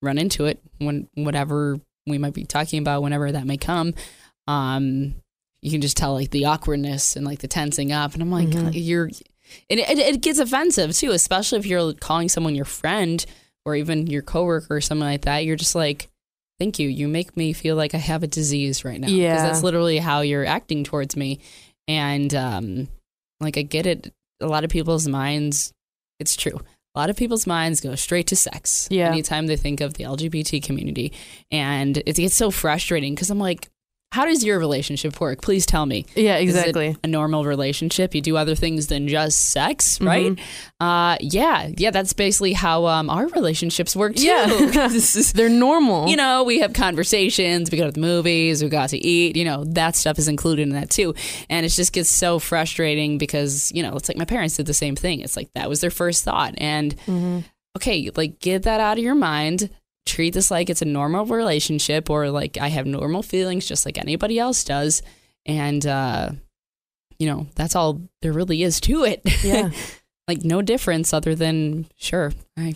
run 0.01 0.17
into 0.17 0.45
it, 0.45 0.61
when 0.77 1.07
whatever 1.15 1.79
we 2.07 2.17
might 2.17 2.33
be 2.33 2.45
talking 2.45 2.79
about, 2.79 3.01
whenever 3.01 3.31
that 3.31 3.45
may 3.47 3.57
come, 3.57 3.93
um, 4.47 5.15
you 5.61 5.71
can 5.71 5.81
just 5.81 5.97
tell 5.97 6.13
like 6.13 6.31
the 6.31 6.45
awkwardness 6.45 7.15
and 7.15 7.25
like 7.25 7.39
the 7.39 7.47
tensing 7.47 7.91
up. 7.91 8.13
And 8.13 8.21
I'm 8.21 8.31
like, 8.31 8.47
Mhm. 8.49 8.71
you're, 8.73 9.09
and 9.69 9.79
it, 9.79 9.97
it 9.97 10.21
gets 10.21 10.39
offensive 10.39 10.95
too, 10.95 11.11
especially 11.11 11.59
if 11.59 11.65
you're 11.65 11.93
calling 11.93 12.29
someone 12.29 12.55
your 12.55 12.65
friend 12.65 13.25
or 13.65 13.75
even 13.75 14.07
your 14.07 14.21
coworker 14.21 14.75
or 14.75 14.81
something 14.81 15.05
like 15.07 15.23
that. 15.23 15.43
You're 15.45 15.55
just 15.55 15.75
like, 15.75 16.07
thank 16.59 16.79
you. 16.79 16.87
You 16.87 17.07
make 17.07 17.35
me 17.35 17.51
feel 17.53 17.75
like 17.75 17.93
I 17.93 17.97
have 17.97 18.21
a 18.23 18.27
disease 18.27 18.85
right 18.85 18.99
now. 18.99 19.07
Yeah. 19.09 19.41
that's 19.43 19.63
literally 19.63 19.97
how 19.97 20.21
you're 20.21 20.45
acting 20.45 20.83
towards 20.83 21.15
me. 21.15 21.39
And 21.87 22.33
um, 22.35 22.87
like, 23.39 23.57
I 23.57 23.61
get 23.61 23.85
it. 23.85 24.13
A 24.41 24.47
lot 24.47 24.63
of 24.63 24.69
people's 24.69 25.07
minds, 25.07 25.73
it's 26.19 26.35
true. 26.35 26.59
A 26.95 26.99
lot 26.99 27.09
of 27.09 27.17
people's 27.17 27.45
minds 27.45 27.81
go 27.81 27.93
straight 27.95 28.27
to 28.27 28.35
sex 28.35 28.87
Yeah. 28.89 29.07
anytime 29.09 29.47
they 29.47 29.55
think 29.57 29.79
of 29.81 29.93
the 29.95 30.05
LGBT 30.05 30.63
community. 30.63 31.13
And 31.51 31.97
it 31.97 32.15
gets 32.15 32.35
so 32.35 32.51
frustrating 32.51 33.13
because 33.15 33.29
I'm 33.29 33.39
like, 33.39 33.69
how 34.11 34.25
does 34.25 34.43
your 34.43 34.57
relationship 34.57 35.19
work? 35.21 35.41
Please 35.41 35.65
tell 35.67 35.85
me. 35.85 36.05
Yeah, 36.15 36.37
exactly. 36.37 36.97
a 37.03 37.07
normal 37.07 37.45
relationship. 37.45 38.15
You 38.15 38.21
do 38.21 38.37
other 38.37 38.55
things 38.55 38.87
than 38.87 39.07
just 39.07 39.51
sex, 39.51 39.99
Mm-hmm. 39.99 40.07
right? 40.07 40.39
Uh, 40.79 41.17
yeah, 41.21 41.69
yeah. 41.77 41.91
That's 41.91 42.13
basically 42.13 42.53
how 42.53 42.85
um, 42.87 43.09
our 43.09 43.27
relationships 43.27 43.95
work 43.95 44.15
too. 44.15 44.25
Yeah. 44.25 44.47
This 44.89 45.15
is- 45.15 45.33
They're 45.33 45.47
normal. 45.49 46.07
you 46.07 46.15
know, 46.15 46.43
we 46.43 46.59
have 46.59 46.73
conversations, 46.73 47.69
we 47.71 47.77
go 47.77 47.85
to 47.85 47.91
the 47.91 47.99
movies, 47.99 48.63
we 48.63 48.69
go 48.69 48.79
out 48.79 48.89
to 48.89 48.97
eat, 48.97 49.35
you 49.35 49.45
know, 49.45 49.63
that 49.65 49.95
stuff 49.95 50.17
is 50.17 50.27
included 50.27 50.63
in 50.63 50.69
that 50.69 50.89
too. 50.89 51.13
And 51.49 51.65
it 51.65 51.69
just 51.69 51.93
gets 51.93 52.09
so 52.09 52.39
frustrating 52.39 53.17
because, 53.19 53.71
you 53.75 53.83
know, 53.83 53.95
it's 53.95 54.09
like 54.09 54.17
my 54.17 54.25
parents 54.25 54.55
did 54.55 54.65
the 54.65 54.73
same 54.73 54.95
thing. 54.95 55.19
It's 55.21 55.35
like 55.37 55.49
that 55.53 55.69
was 55.69 55.81
their 55.81 55.91
first 55.91 56.23
thought. 56.23 56.55
And 56.57 56.95
Mhm. 57.05 57.43
okay, 57.77 58.09
like 58.15 58.39
get 58.39 58.63
that 58.63 58.79
out 58.79 58.97
of 58.97 59.03
your 59.03 59.15
mind. 59.15 59.69
Treat 60.09 60.33
this 60.33 60.49
like 60.49 60.71
it's 60.71 60.81
a 60.81 60.85
normal 60.85 61.25
relationship 61.25 62.09
or 62.09 62.31
like 62.31 62.57
I 62.57 62.69
have 62.69 62.87
normal 62.87 63.21
feelings 63.21 63.67
just 63.67 63.85
like 63.85 63.99
anybody 63.99 64.39
else 64.39 64.63
does. 64.63 65.03
And, 65.45 65.85
uh, 65.85 66.31
you 67.19 67.27
know, 67.27 67.45
that's 67.53 67.75
all 67.75 68.01
there 68.23 68.33
really 68.33 68.63
is 68.63 68.81
to 68.81 69.03
it. 69.03 69.21
Yeah. 69.43 69.69
like 70.27 70.43
no 70.43 70.63
difference 70.63 71.13
other 71.13 71.35
than, 71.35 71.85
sure, 71.95 72.33
I, 72.57 72.73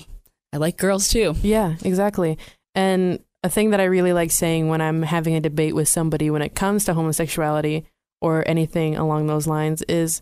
I 0.53 0.57
like 0.57 0.77
girls 0.77 1.09
too. 1.09 1.35
Yeah, 1.41 1.75
exactly. 1.83 2.37
And 2.75 3.19
a 3.43 3.49
thing 3.49 3.71
that 3.71 3.79
I 3.79 3.85
really 3.85 4.13
like 4.13 4.29
saying 4.29 4.69
when 4.69 4.79
I'm 4.79 5.01
having 5.01 5.35
a 5.35 5.41
debate 5.41 5.73
with 5.73 5.87
somebody 5.89 6.29
when 6.29 6.43
it 6.43 6.53
comes 6.53 6.85
to 6.85 6.93
homosexuality 6.93 7.85
or 8.21 8.47
anything 8.47 8.95
along 8.95 9.25
those 9.25 9.47
lines 9.47 9.81
is 9.83 10.21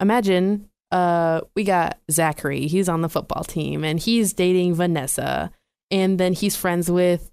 imagine 0.00 0.70
uh, 0.90 1.42
we 1.54 1.64
got 1.64 1.98
Zachary. 2.10 2.66
He's 2.66 2.88
on 2.88 3.02
the 3.02 3.08
football 3.08 3.44
team 3.44 3.84
and 3.84 4.00
he's 4.00 4.32
dating 4.32 4.74
Vanessa. 4.74 5.50
And 5.90 6.18
then 6.18 6.32
he's 6.32 6.56
friends 6.56 6.90
with 6.90 7.30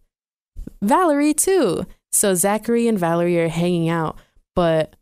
Valerie 0.81 1.33
too. 1.33 1.85
So 2.11 2.33
Zachary 2.33 2.87
and 2.87 2.97
Valerie 2.97 3.39
are 3.39 3.47
hanging 3.49 3.89
out, 3.89 4.17
but 4.55 4.95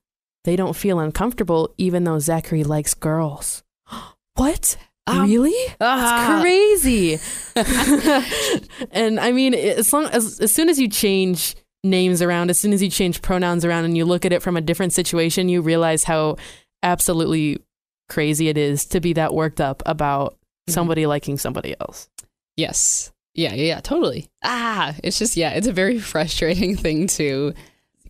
they 0.44 0.56
don't 0.56 0.76
feel 0.76 1.00
uncomfortable 1.00 1.74
even 1.78 2.04
though 2.04 2.20
Zachary 2.20 2.64
likes 2.64 2.94
girls. 2.94 3.64
what? 4.36 4.78
Um, 5.08 5.30
really? 5.30 5.54
Ah. 5.80 6.42
It's 6.42 6.42
crazy. 6.42 7.20
and 8.92 9.20
I 9.20 9.32
mean, 9.32 9.54
as 9.54 9.94
long 9.94 10.06
as 10.06 10.40
as 10.40 10.54
soon 10.54 10.68
as 10.68 10.80
you 10.80 10.88
change 10.88 11.56
names 11.84 12.22
around, 12.22 12.50
as 12.50 12.58
soon 12.60 12.74
as 12.74 12.82
you 12.82 12.90
change 12.90 13.22
pronouns 13.22 13.64
around, 13.64 13.86
and 13.86 13.96
you 13.96 14.04
look 14.06 14.26
at 14.26 14.34
it 14.34 14.42
from 14.42 14.58
a 14.58 14.62
different 14.62 14.94
situation, 14.94 15.48
you 15.50 15.62
realize 15.62 16.04
how 16.04 16.38
absolutely 16.82 17.60
crazy 18.10 18.50
it 18.50 18.58
is 18.58 18.86
to 18.88 19.00
be 19.00 19.14
that 19.14 19.34
worked 19.34 19.62
up 19.62 19.84
about 19.86 20.34
Mhm. 20.68 20.74
somebody 20.74 21.06
liking 21.06 21.38
somebody 21.38 21.76
else. 21.80 22.10
Yes. 22.58 23.12
Yeah, 23.36 23.54
yeah, 23.54 23.66
yeah, 23.76 23.80
totally. 23.82 24.30
Ah, 24.44 24.96
it's 25.04 25.20
just 25.20 25.36
yeah, 25.38 25.52
it's 25.52 25.68
a 25.68 25.74
very 25.74 26.00
frustrating 26.14 26.76
thing 26.78 27.08
to, 27.08 27.54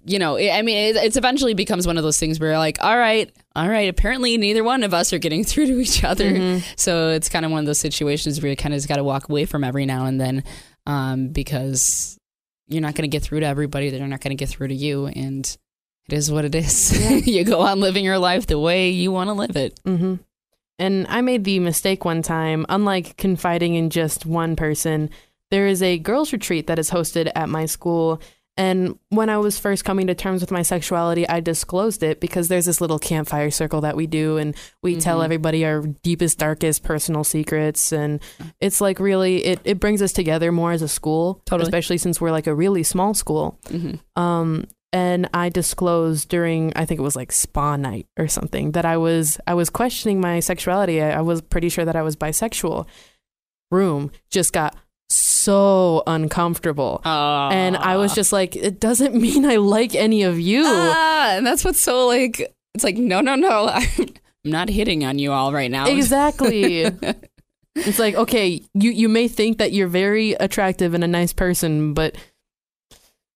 you 0.05 0.19
know. 0.19 0.37
I 0.37 0.61
mean, 0.61 0.77
it, 0.77 0.97
it's 0.97 1.17
eventually 1.17 1.53
becomes 1.55 1.87
one 1.87 1.97
of 1.97 2.03
those 2.03 2.19
things 2.19 2.39
where 2.39 2.49
you're 2.51 2.59
like, 2.59 2.77
all 2.81 2.97
right, 2.97 3.29
all 3.55 3.67
right. 3.67 3.89
Apparently, 3.89 4.37
neither 4.37 4.63
one 4.63 4.83
of 4.83 4.93
us 4.93 5.11
are 5.13 5.17
getting 5.17 5.43
through 5.49 5.65
to 5.65 5.79
each 5.79 6.03
other. 6.03 6.31
Mhm. 6.31 6.63
So 6.79 7.09
it's 7.09 7.27
kind 7.27 7.43
of 7.43 7.51
one 7.51 7.59
of 7.61 7.65
those 7.65 7.79
situations 7.79 8.39
where 8.41 8.51
you 8.51 8.55
kind 8.55 8.73
of 8.73 8.77
just 8.77 8.87
got 8.87 8.97
to 8.97 9.03
walk 9.03 9.27
away 9.29 9.45
from 9.45 9.63
every 9.63 9.85
now 9.85 10.05
and 10.05 10.21
then, 10.21 10.43
um, 10.85 11.29
because 11.29 12.17
you're 12.67 12.81
not 12.81 12.93
going 12.95 13.09
to 13.09 13.15
get 13.15 13.23
through 13.23 13.39
to 13.41 13.45
everybody. 13.47 13.89
They're 13.89 14.07
not 14.07 14.21
going 14.21 14.35
to 14.37 14.41
get 14.41 14.49
through 14.49 14.67
to 14.69 14.75
you, 14.75 15.07
and 15.07 15.45
it 16.07 16.13
is 16.13 16.31
what 16.31 16.45
it 16.45 16.53
is. 16.53 16.99
Yeah. 16.99 17.09
you 17.39 17.43
go 17.43 17.61
on 17.61 17.79
living 17.79 18.05
your 18.05 18.19
life 18.19 18.45
the 18.45 18.59
way 18.59 18.89
you 18.91 19.11
want 19.11 19.29
to 19.29 19.33
live 19.33 19.55
it. 19.55 19.79
hmm 19.83 20.15
And 20.79 21.05
I 21.07 21.21
made 21.21 21.43
the 21.43 21.59
mistake 21.59 22.03
one 22.05 22.21
time, 22.21 22.65
unlike 22.69 23.17
confiding 23.17 23.75
in 23.75 23.89
just 23.89 24.25
one 24.25 24.55
person, 24.55 25.09
there 25.51 25.67
is 25.67 25.81
a 25.81 25.97
girls' 25.99 26.33
retreat 26.33 26.67
that 26.67 26.79
is 26.79 26.89
hosted 26.89 27.31
at 27.35 27.49
my 27.49 27.65
school. 27.65 28.19
And 28.57 28.97
when 29.09 29.29
I 29.29 29.37
was 29.37 29.59
first 29.59 29.83
coming 29.83 30.07
to 30.07 30.15
terms 30.15 30.39
with 30.39 30.49
my 30.49 30.61
sexuality, 30.61 31.27
I 31.27 31.41
disclosed 31.41 32.03
it 32.03 32.21
because 32.21 32.47
there's 32.47 32.65
this 32.65 32.79
little 32.79 32.99
campfire 32.99 33.51
circle 33.51 33.81
that 33.81 33.97
we 33.97 34.07
do, 34.07 34.37
and 34.37 34.55
we 34.81 34.95
tell 34.95 35.19
Mhm. 35.19 35.25
everybody 35.25 35.65
our 35.65 35.81
deepest, 35.81 36.39
darkest 36.39 36.81
personal 36.83 37.25
secrets. 37.25 37.91
And 37.91 38.21
it's 38.61 38.79
like 38.79 38.99
really, 38.99 39.43
it, 39.43 39.59
it 39.65 39.79
brings 39.81 40.01
us 40.01 40.13
together 40.13 40.53
more 40.53 40.71
as 40.71 40.81
a 40.81 40.87
school, 40.87 41.41
Totally. 41.45 41.67
especially 41.67 41.97
since 41.97 42.19
we're 42.21 42.31
like 42.31 42.47
a 42.47 42.55
really 42.55 42.83
small 42.83 43.13
school. 43.13 43.59
hmm 43.69 43.95
Um, 44.15 44.65
and 44.93 45.29
I 45.33 45.49
disclosed 45.49 46.29
during 46.29 46.71
I 46.75 46.85
think 46.85 46.99
it 46.99 47.03
was 47.03 47.15
like 47.15 47.31
spa 47.31 47.75
night 47.75 48.07
or 48.17 48.27
something 48.27 48.71
that 48.71 48.85
I 48.85 48.97
was 48.97 49.39
I 49.45 49.53
was 49.53 49.69
questioning 49.69 50.21
my 50.21 50.39
sexuality. 50.39 51.01
I, 51.01 51.17
I 51.17 51.21
was 51.21 51.41
pretty 51.41 51.69
sure 51.69 51.85
that 51.85 51.95
I 51.95 52.01
was 52.01 52.15
bisexual. 52.15 52.87
Room 53.71 54.11
just 54.29 54.53
got 54.53 54.75
so 55.09 56.03
uncomfortable. 56.07 57.01
And 57.03 57.77
I 57.77 57.97
was 57.97 58.15
just 58.15 58.31
like, 58.33 58.55
it 58.55 58.79
doesn't 58.79 59.13
mean 59.21 59.45
I 59.45 59.57
like 59.57 59.95
any 59.95 60.23
of 60.23 60.39
you. 60.39 60.63
Ah, 60.65 61.35
and 61.35 61.45
that's 61.45 61.63
what's 61.63 61.79
so 61.79 62.07
like. 62.07 62.53
It's 62.73 62.83
like 62.83 62.97
no, 62.97 63.21
no, 63.21 63.35
no. 63.35 63.67
I'm 64.45 64.51
not 64.51 64.69
hitting 64.69 65.05
on 65.05 65.17
you 65.17 65.31
all 65.31 65.53
right 65.53 65.71
now. 65.71 65.87
exactly. 65.87 66.83
it's 67.75 67.99
like, 67.99 68.15
okay, 68.15 68.61
you, 68.73 68.91
you 68.91 69.09
may 69.09 69.27
think 69.27 69.57
that 69.57 69.71
you're 69.71 69.87
very 69.87 70.33
attractive 70.33 70.93
and 70.93 71.03
a 71.03 71.07
nice 71.07 71.33
person, 71.33 71.93
but 71.93 72.15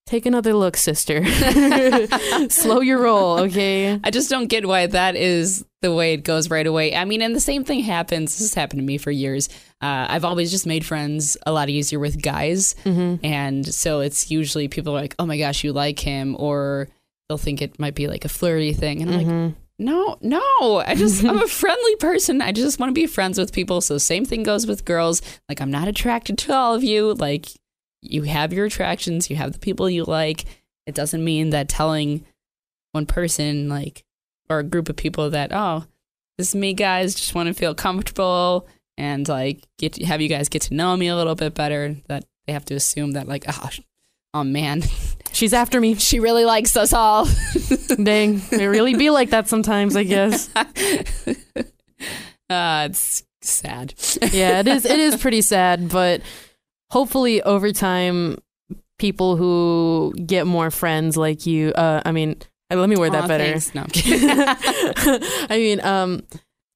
take 0.09 0.25
another 0.25 0.53
look, 0.53 0.75
sister. 0.75 1.23
Slow 2.49 2.81
your 2.81 2.99
roll, 3.01 3.39
okay? 3.41 3.99
I 4.03 4.11
just 4.11 4.29
don't 4.29 4.47
get 4.47 4.65
why 4.67 4.87
that 4.87 5.15
is 5.15 5.65
the 5.81 5.93
way 5.93 6.13
it 6.13 6.23
goes 6.23 6.49
right 6.49 6.65
away. 6.65 6.95
I 6.95 7.05
mean, 7.05 7.21
and 7.21 7.35
the 7.35 7.39
same 7.39 7.63
thing 7.63 7.81
happens. 7.81 8.31
This 8.37 8.39
has 8.49 8.53
happened 8.53 8.79
to 8.81 8.85
me 8.85 8.97
for 8.97 9.11
years. 9.11 9.49
Uh, 9.81 10.07
I've 10.09 10.25
always 10.25 10.51
just 10.51 10.65
made 10.65 10.85
friends 10.85 11.37
a 11.45 11.51
lot 11.51 11.69
easier 11.69 11.99
with 11.99 12.21
guys, 12.21 12.75
Mm-hmm. 12.83 13.23
and 13.25 13.65
so 13.65 13.99
it's 14.01 14.29
usually 14.31 14.67
people 14.67 14.95
are 14.97 15.01
like, 15.01 15.15
"Oh 15.19 15.25
my 15.25 15.37
gosh, 15.37 15.63
you 15.63 15.71
like 15.73 15.99
him," 15.99 16.35
or 16.39 16.87
they'll 17.27 17.37
think 17.37 17.61
it 17.61 17.79
might 17.79 17.95
be 17.95 18.07
like 18.07 18.25
a 18.25 18.29
flirty 18.29 18.73
thing, 18.73 19.01
and 19.01 19.11
I'm 19.11 19.17
like, 19.17 19.27
Mhm. 19.27 19.55
No, 19.81 20.17
no. 20.19 20.83
I 20.85 20.93
just 20.93 21.23
I'm 21.23 21.41
a 21.41 21.47
friendly 21.47 21.95
person. 21.97 22.41
I 22.41 22.51
just 22.51 22.79
want 22.81 22.89
to 22.89 22.93
be 22.93 23.07
friends 23.07 23.37
with 23.39 23.53
people. 23.53 23.79
So 23.79 23.97
same 23.97 24.25
thing 24.25 24.43
goes 24.43 24.67
with 24.67 24.83
girls. 24.83 25.21
Like 25.47 25.61
I'm 25.61 25.71
not 25.71 25.87
attracted 25.87 26.37
to 26.39 26.53
all 26.53 26.75
of 26.75 26.83
you. 26.83 27.13
Like 27.13 27.47
you 28.01 28.23
have 28.23 28.53
your 28.53 28.65
attractions, 28.65 29.29
you 29.29 29.35
have 29.35 29.53
the 29.53 29.59
people 29.59 29.89
you 29.89 30.03
like. 30.03 30.45
It 30.85 30.95
doesn't 30.95 31.23
mean 31.23 31.51
that 31.51 31.69
telling 31.69 32.25
one 32.91 33.05
person 33.05 33.69
like 33.69 34.03
or 34.49 34.59
a 34.59 34.63
group 34.63 34.89
of 34.89 34.95
people 34.95 35.29
that 35.29 35.51
oh, 35.53 35.85
this 36.37 36.49
is 36.49 36.55
me 36.55 36.73
guys, 36.73 37.15
just 37.15 37.35
want 37.35 37.47
to 37.47 37.53
feel 37.53 37.75
comfortable 37.75 38.67
and 38.97 39.27
like 39.27 39.61
get 39.77 39.93
to, 39.93 40.05
have 40.05 40.21
you 40.21 40.29
guys 40.29 40.49
get 40.49 40.63
to 40.63 40.73
know 40.73 40.95
me 40.97 41.07
a 41.07 41.15
little 41.15 41.35
bit 41.35 41.53
better 41.53 41.95
that 42.07 42.25
they 42.47 42.53
have 42.53 42.65
to 42.65 42.75
assume 42.75 43.11
that 43.11 43.27
like 43.27 43.45
oh, 43.47 43.69
oh 44.33 44.43
man, 44.43 44.83
She's 45.31 45.53
after 45.53 45.79
me. 45.79 45.95
she 45.95 46.19
really 46.19 46.43
likes 46.45 46.75
us 46.75 46.91
all. 46.91 47.27
Dang, 48.03 48.41
it 48.51 48.65
really 48.65 48.95
be 48.95 49.09
like 49.09 49.29
that 49.29 49.47
sometimes, 49.47 49.95
I 49.95 50.03
guess. 50.03 50.49
uh, 52.49 52.87
it's 52.89 53.23
sad. 53.41 53.93
Yeah, 54.31 54.59
it 54.59 54.67
is. 54.67 54.85
It 54.85 54.99
is 54.99 55.15
pretty 55.17 55.41
sad, 55.41 55.89
but 55.89 56.21
hopefully 56.91 57.41
over 57.43 57.71
time, 57.71 58.37
people 58.97 59.35
who 59.37 60.13
get 60.25 60.45
more 60.47 60.69
friends 60.71 61.15
like 61.17 61.45
you. 61.45 61.69
Uh, 61.73 62.01
I 62.05 62.11
mean, 62.11 62.35
uh, 62.71 62.75
let 62.75 62.89
me 62.89 62.97
word 62.97 63.13
that 63.13 63.23
Aw, 63.23 63.27
better. 63.27 63.43
thanks. 63.45 63.73
No, 63.73 63.81
I'm 63.81 63.87
kidding. 63.91 64.29
I 65.49 65.57
mean, 65.57 65.79
um, 65.81 66.23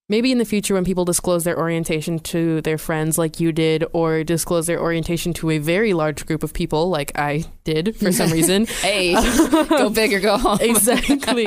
maybe 0.10 0.32
in 0.32 0.38
the 0.38 0.45
future 0.45 0.73
when 0.73 0.86
people 0.86 1.06
disclose 1.06 1.43
their 1.43 1.58
orientation 1.58 2.19
to 2.19 2.62
their 2.62 2.78
friends 2.78 3.17
like 3.17 3.39
you 3.39 3.52
did, 3.52 3.84
or 3.93 4.23
disclose 4.23 4.67
their 4.67 4.80
orientation 4.80 5.34
to 5.34 5.49
a 5.52 5.58
very 5.58 5.93
large 5.93 6.26
group 6.26 6.43
of 6.43 6.54
people 6.54 6.89
like 6.89 7.12
I 7.17 7.43
did 7.63 7.95
for 7.97 8.12
some 8.12 8.32
reason. 8.38 8.65
hey, 8.65 9.13
go 9.69 9.89
big 9.89 10.13
or 10.13 10.19
go 10.19 10.38
home. 10.38 10.60
exactly. 10.62 11.45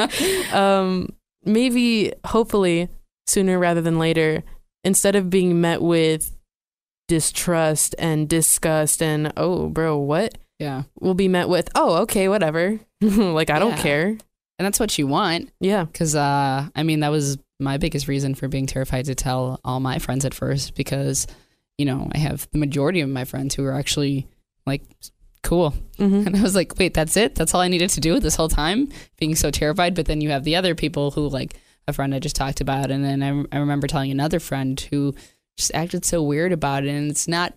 Um, 0.53 1.09
maybe, 1.45 2.13
hopefully, 2.25 2.89
sooner 3.27 3.59
rather 3.59 3.81
than 3.81 3.99
later, 3.99 4.45
instead 4.85 5.17
of 5.17 5.31
being 5.31 5.61
met 5.61 5.81
with 5.83 6.36
distrust 7.09 7.95
and 7.99 8.29
disgust 8.29 9.03
and, 9.03 9.33
oh, 9.37 9.69
bro, 9.69 9.97
what? 9.99 10.37
Yeah. 10.59 10.85
We'll 11.01 11.15
be 11.15 11.29
met 11.29 11.49
with, 11.49 11.69
oh, 11.75 11.97
okay, 12.03 12.29
whatever. 12.29 12.81
like, 13.01 13.51
I 13.51 13.59
don't 13.59 13.73
Yeah. 13.77 13.83
care. 13.83 14.07
And 14.59 14.65
that's 14.65 14.81
what 14.81 14.97
you 14.99 15.07
want. 15.07 15.51
Yeah. 15.61 15.85
Because, 15.85 16.15
uh, 16.15 16.69
I 16.75 16.83
mean, 16.83 17.01
that 17.01 17.11
was 17.11 17.37
my 17.61 17.77
biggest 17.77 18.09
reason 18.09 18.35
for 18.35 18.49
being 18.49 18.67
terrified 18.67 19.05
to 19.07 19.15
tell 19.15 19.61
all 19.65 19.81
my 19.81 19.99
friends 19.99 20.25
at 20.25 20.33
first 20.35 20.75
because, 20.75 21.27
you 21.79 21.85
know, 21.85 22.09
I 22.13 22.19
have 22.19 22.49
the 22.53 22.59
majority 22.59 23.01
of 23.03 23.09
my 23.11 23.25
friends 23.25 23.55
who 23.55 23.65
are 23.67 23.75
actually 23.75 24.27
like, 24.67 24.83
cool. 25.43 25.75
hmm 25.99 26.27
And 26.27 26.35
I 26.37 26.43
was 26.43 26.55
like, 26.55 26.79
wait, 26.79 26.95
that's 26.95 27.17
it? 27.19 27.35
That's 27.35 27.55
all 27.55 27.61
I 27.61 27.69
needed 27.69 27.91
to 27.91 28.01
do 28.01 28.19
this 28.19 28.35
whole 28.37 28.49
time? 28.49 28.89
Being 29.19 29.35
so 29.37 29.51
terrified. 29.51 29.95
But 29.95 30.07
then 30.07 30.21
you 30.23 30.31
have 30.31 30.45
the 30.45 30.57
other 30.57 30.75
people 30.75 31.11
who, 31.11 31.29
like 31.29 31.57
a 31.87 31.93
friend 31.93 32.15
I 32.15 32.19
just 32.19 32.35
talked 32.35 32.61
about. 32.63 32.91
And 32.91 33.05
then 33.05 33.23
I, 33.23 33.57
I 33.57 33.61
remember 33.61 33.87
telling 33.87 34.11
another 34.11 34.41
friend 34.41 34.81
who 34.91 35.15
just 35.57 35.73
acted 35.75 36.05
so 36.05 36.23
weird 36.23 36.53
about 36.53 36.85
it. 36.85 36.91
And 36.91 37.11
it's 37.11 37.29
not. 37.29 37.55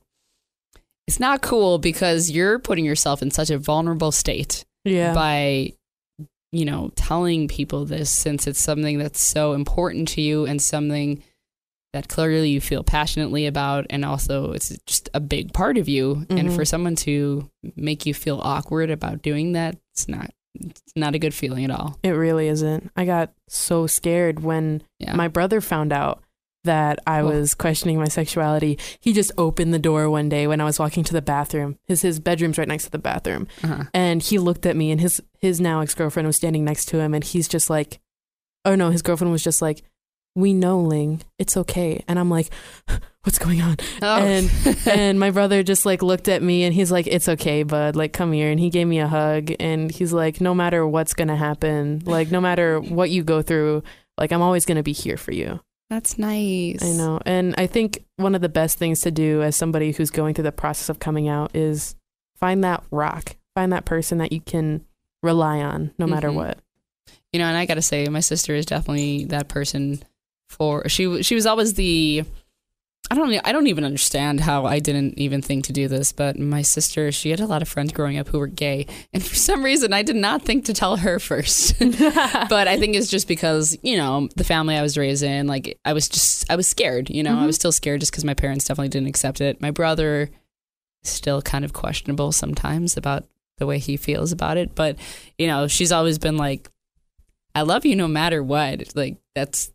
It's 1.07 1.19
not 1.19 1.41
cool 1.41 1.79
because 1.79 2.29
you're 2.29 2.59
putting 2.59 2.85
yourself 2.85 3.21
in 3.23 3.31
such 3.31 3.49
a 3.49 3.57
vulnerable 3.57 4.12
state 4.12 4.63
Yeah. 4.85 5.13
by 5.13 5.73
you 6.51 6.65
know 6.65 6.91
telling 6.95 7.47
people 7.47 7.85
this 7.85 8.09
since 8.12 8.45
it's 8.47 8.59
something 8.59 8.97
that's 8.99 9.19
so 9.21 9.53
important 9.53 10.07
to 10.09 10.21
you 10.21 10.45
and 10.45 10.59
something 10.62 11.23
that 11.93 12.07
clearly 12.07 12.49
you 12.49 12.62
feel 12.62 12.83
passionately 12.83 13.45
about 13.47 13.85
and 13.91 14.03
also 14.05 14.51
it's 14.53 14.69
just 14.88 15.09
a 15.13 15.19
big 15.19 15.53
part 15.53 15.77
of 15.77 15.88
you 15.88 16.25
and 16.29 16.49
Mhm. 16.49 16.55
for 16.55 16.65
someone 16.65 16.95
to 16.97 17.49
make 17.75 18.05
you 18.07 18.13
feel 18.15 18.39
awkward 18.43 18.89
about 18.91 19.21
doing 19.21 19.51
that 19.53 19.77
it's 19.93 20.07
not 20.07 20.31
it's 20.59 20.81
not 20.95 21.13
a 21.15 21.19
good 21.19 21.33
feeling 21.35 21.65
at 21.65 21.71
all 21.71 21.97
It 22.03 22.09
really 22.12 22.47
isn't. 22.47 22.89
I 22.95 23.05
got 23.05 23.31
so 23.47 23.85
scared 23.88 24.39
when 24.41 24.81
yeah 24.99 25.15
my 25.15 25.27
brother 25.27 25.62
found 25.62 25.91
out 25.93 26.23
that 26.65 26.99
I 27.07 27.21
Oh. 27.21 27.27
was 27.27 27.53
questioning 27.53 27.97
my 27.97 28.07
sexuality. 28.09 28.77
He 28.99 29.13
just 29.13 29.31
opened 29.37 29.73
the 29.73 29.79
door 29.79 30.09
one 30.09 30.27
day 30.29 30.45
when 30.47 30.59
I 30.59 30.65
was 30.65 30.77
walking 30.79 31.03
to 31.05 31.13
the 31.13 31.21
bathroom. 31.21 31.77
His 31.87 32.01
his 32.01 32.19
bedroom's 32.19 32.57
right 32.57 32.67
next 32.67 32.85
to 32.85 32.91
the 32.91 32.97
bathroom. 32.99 33.47
uh-huh. 33.63 33.85
And 33.93 34.21
he 34.21 34.37
looked 34.37 34.65
at 34.65 34.75
me 34.75 34.91
and 34.91 34.99
his 34.99 35.21
his 35.39 35.61
now 35.61 35.79
ex-girlfriend 35.81 36.27
was 36.27 36.35
standing 36.35 36.65
next 36.65 36.85
to 36.89 36.99
him 36.99 37.13
and 37.13 37.23
he's 37.23 37.47
just 37.47 37.69
like 37.69 37.99
Oh 38.65 38.75
no, 38.75 38.89
his 38.89 39.01
girlfriend 39.01 39.31
was 39.31 39.41
just 39.41 39.61
like, 39.61 39.83
"We 40.35 40.53
know, 40.53 40.79
Ling. 40.81 41.21
It's 41.39 41.55
okay." 41.55 42.03
And 42.09 42.19
I'm 42.19 42.29
like, 42.29 42.49
"What's 43.23 43.39
going 43.39 43.61
on?" 43.61 43.77
oh. 44.01 44.17
And 44.21 44.51
and 44.85 45.17
my 45.19 45.31
brother 45.31 45.63
just 45.63 45.85
like 45.85 46.01
looked 46.03 46.27
at 46.27 46.43
me 46.43 46.65
and 46.65 46.73
he's 46.73 46.91
like, 46.91 47.07
"It's 47.07 47.29
okay, 47.29 47.63
bud. 47.63 47.95
Like 47.95 48.11
come 48.11 48.33
here." 48.33 48.51
And 48.51 48.59
he 48.59 48.69
gave 48.69 48.85
me 48.85 48.99
a 48.99 49.07
hug 49.07 49.51
and 49.61 49.89
he's 49.89 50.11
like, 50.11 50.41
"No 50.41 50.53
matter 50.53 50.85
what's 50.85 51.13
going 51.13 51.29
to 51.29 51.37
happen, 51.37 52.01
like 52.05 52.31
no 52.31 52.41
matter 52.41 52.81
what 52.81 53.09
you 53.09 53.23
go 53.23 53.41
through, 53.41 53.81
like 54.17 54.33
I'm 54.33 54.41
always 54.41 54.65
going 54.65 54.75
to 54.77 54.83
be 54.83 54.93
here 54.93 55.15
for 55.17 55.31
you." 55.31 55.61
That's 55.89 56.17
nice 56.17 56.84
I 56.84 56.91
know. 56.93 57.19
And 57.25 57.56
I 57.58 57.67
think 57.67 58.04
one 58.17 58.36
of 58.36 58.41
the 58.41 58.49
best 58.49 58.78
things 58.78 59.02
to 59.02 59.12
do 59.12 59.41
as 59.41 59.56
somebody 59.56 59.91
who's 59.91 60.12
going 60.12 60.34
through 60.36 60.43
the 60.43 60.52
process 60.52 60.89
of 60.89 60.99
coming 60.99 61.28
out 61.28 61.56
is 61.56 61.95
find 62.36 62.63
that 62.63 62.84
rock, 62.91 63.36
find 63.56 63.73
that 63.73 63.86
person 63.86 64.19
that 64.19 64.32
you 64.32 64.41
can 64.41 64.86
rely 65.23 65.60
on 65.60 65.91
no 65.97 66.08
matter 66.08 66.30
Mhm. 66.30 66.36
what. 66.36 66.60
you 67.34 67.39
know 67.39 67.45
and 67.45 67.58
i 67.58 67.65
gotta 67.65 67.82
say 67.82 68.06
my 68.08 68.19
sister 68.21 68.56
is 68.56 68.65
definitely 68.65 69.25
that 69.25 69.47
person 69.49 70.02
for 70.47 70.88
she 70.88 71.21
she 71.23 71.36
was 71.36 71.45
always 71.45 71.73
the 71.73 72.23
I 73.11 73.15
don't 73.15 73.33
I 73.47 73.51
don't 73.51 73.65
even 73.67 73.83
understand 73.83 74.39
how 74.41 74.65
I 74.65 74.79
didn't 74.79 75.17
even 75.17 75.41
think 75.41 75.65
to 75.65 75.73
do 75.73 75.87
this, 75.87 76.11
but 76.11 76.37
my 76.37 76.61
sister, 76.61 77.11
she 77.11 77.31
had 77.31 77.39
a 77.39 77.47
lot 77.47 77.61
of 77.63 77.67
friends 77.67 77.91
growing 77.91 78.17
up 78.19 78.27
who 78.27 78.37
were 78.39 78.47
gay, 78.47 78.85
and 79.13 79.23
for 79.23 79.35
some 79.35 79.63
reason 79.63 79.93
I 79.93 80.03
did 80.03 80.15
not 80.15 80.43
think 80.43 80.65
to 80.65 80.73
tell 80.73 80.97
her 80.97 81.17
first. 81.19 81.77
but 81.79 82.67
I 82.67 82.77
think 82.77 82.95
it's 82.95 83.09
just 83.09 83.27
because, 83.27 83.75
you 83.81 83.97
know, 83.97 84.29
the 84.35 84.43
family 84.43 84.75
I 84.75 84.81
was 84.83 84.97
raised 84.97 85.23
in, 85.23 85.47
like 85.47 85.79
I 85.85 85.93
was 85.93 86.07
just 86.07 86.49
I 86.51 86.55
was 86.55 86.67
scared, 86.67 87.09
you 87.09 87.23
know. 87.23 87.33
I 87.37 87.43
Mhm. 87.43 87.47
was 87.47 87.55
still 87.55 87.71
scared 87.71 87.99
just 88.01 88.13
cuz 88.13 88.23
my 88.23 88.35
parents 88.35 88.65
definitely 88.65 88.89
didn't 88.89 89.07
accept 89.09 89.41
it. 89.41 89.59
My 89.59 89.71
brother 89.71 90.29
is 91.03 91.09
still 91.09 91.41
kind 91.41 91.65
of 91.65 91.73
questionable 91.73 92.31
sometimes 92.31 92.95
about 92.97 93.25
the 93.57 93.65
way 93.65 93.79
he 93.79 93.97
feels 93.97 94.31
about 94.31 94.57
it, 94.57 94.75
but 94.75 94.97
you 95.37 95.47
know, 95.47 95.67
she's 95.67 95.91
always 95.91 96.19
been 96.19 96.37
like 96.37 96.69
I 97.55 97.63
love 97.63 97.85
you 97.85 97.95
no 97.95 98.07
matter 98.07 98.43
what. 98.43 98.95
Like 98.95 99.17
that's 99.33 99.71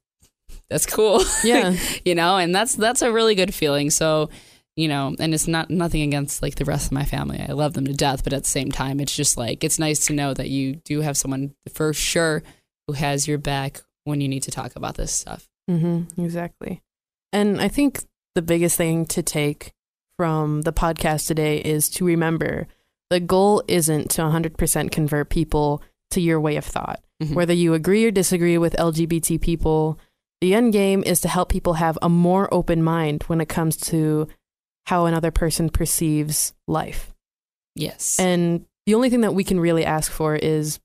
that's 0.68 0.86
cool 0.86 1.22
yeah. 1.44 1.74
you 2.04 2.14
know 2.14 2.36
and 2.36 2.54
that's 2.54 2.74
that's 2.74 3.02
a 3.02 3.12
really 3.12 3.34
good 3.34 3.54
feeling 3.54 3.90
so 3.90 4.28
you 4.76 4.88
know 4.88 5.14
and 5.18 5.34
it's 5.34 5.46
not 5.46 5.70
nothing 5.70 6.02
against 6.02 6.42
like 6.42 6.56
the 6.56 6.64
rest 6.64 6.86
of 6.86 6.92
my 6.92 7.04
family 7.04 7.44
i 7.48 7.52
love 7.52 7.74
them 7.74 7.86
to 7.86 7.92
death 7.94 8.24
but 8.24 8.32
at 8.32 8.42
the 8.44 8.48
same 8.48 8.70
time 8.72 9.00
it's 9.00 9.14
just 9.14 9.36
like 9.36 9.62
it's 9.62 9.78
nice 9.78 10.06
to 10.06 10.12
know 10.12 10.34
that 10.34 10.50
you 10.50 10.74
do 10.76 11.00
have 11.00 11.16
someone 11.16 11.54
for 11.72 11.92
sure 11.92 12.42
who 12.86 12.94
has 12.94 13.26
your 13.28 13.38
back 13.38 13.82
when 14.04 14.20
you 14.20 14.28
need 14.28 14.42
to 14.42 14.50
talk 14.50 14.76
about 14.76 14.96
this 14.96 15.12
stuff 15.12 15.48
Mm-hmm, 15.70 16.20
exactly. 16.22 16.82
And 17.32 17.58
I 17.60 17.68
think 17.68 18.04
the 18.34 18.42
biggest 18.42 18.76
thing 18.76 19.06
to 19.06 19.22
take 19.22 19.72
from 20.18 20.60
the 20.60 20.74
podcast 20.74 21.26
today 21.26 21.56
is 21.56 21.88
to 21.90 22.04
remember 22.04 22.66
the 23.08 23.18
goal 23.20 23.62
isn't 23.66 24.10
to 24.10 24.22
100% 24.22 24.90
convert 24.90 25.30
people 25.30 25.82
to 26.10 26.20
your 26.20 26.38
way 26.38 26.56
of 26.56 26.64
thought. 26.64 27.00
Mhm. 27.22 27.34
Whether 27.34 27.54
you 27.54 27.74
agree 27.74 28.04
or 28.04 28.10
disagree 28.10 28.58
with 28.58 28.76
LGBT 28.76 29.40
people, 29.40 29.98
the 30.44 30.52
end 30.54 30.74
game 30.74 31.02
is 31.06 31.20
to 31.22 31.28
help 31.28 31.48
people 31.48 31.72
have 31.74 31.96
a 32.02 32.08
more 32.10 32.52
open 32.52 32.82
mind 32.82 33.22
when 33.28 33.40
it 33.40 33.48
comes 33.48 33.78
to 33.78 34.28
how 34.86 35.06
another 35.06 35.30
person 35.30 35.70
perceives 35.70 36.52
life. 36.68 37.14
yes 37.74 38.18
And 38.20 38.66
the 38.84 38.94
only 38.94 39.08
thing 39.08 39.22
that 39.22 39.32
we 39.34 39.42
can 39.44 39.58
really 39.58 39.86
ask 39.86 40.12
for 40.12 40.36
is 40.36 40.78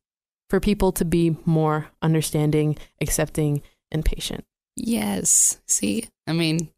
for 0.50 0.62
people 0.62 0.93
to 0.93 1.04
be 1.04 1.36
more 1.43 1.88
understanding, 2.02 2.78
accepting, 3.02 3.62
and 3.91 4.06
patient. 4.06 4.45
yes 4.78 5.60
see 5.67 6.08
i 6.26 6.32
mean 6.32 6.69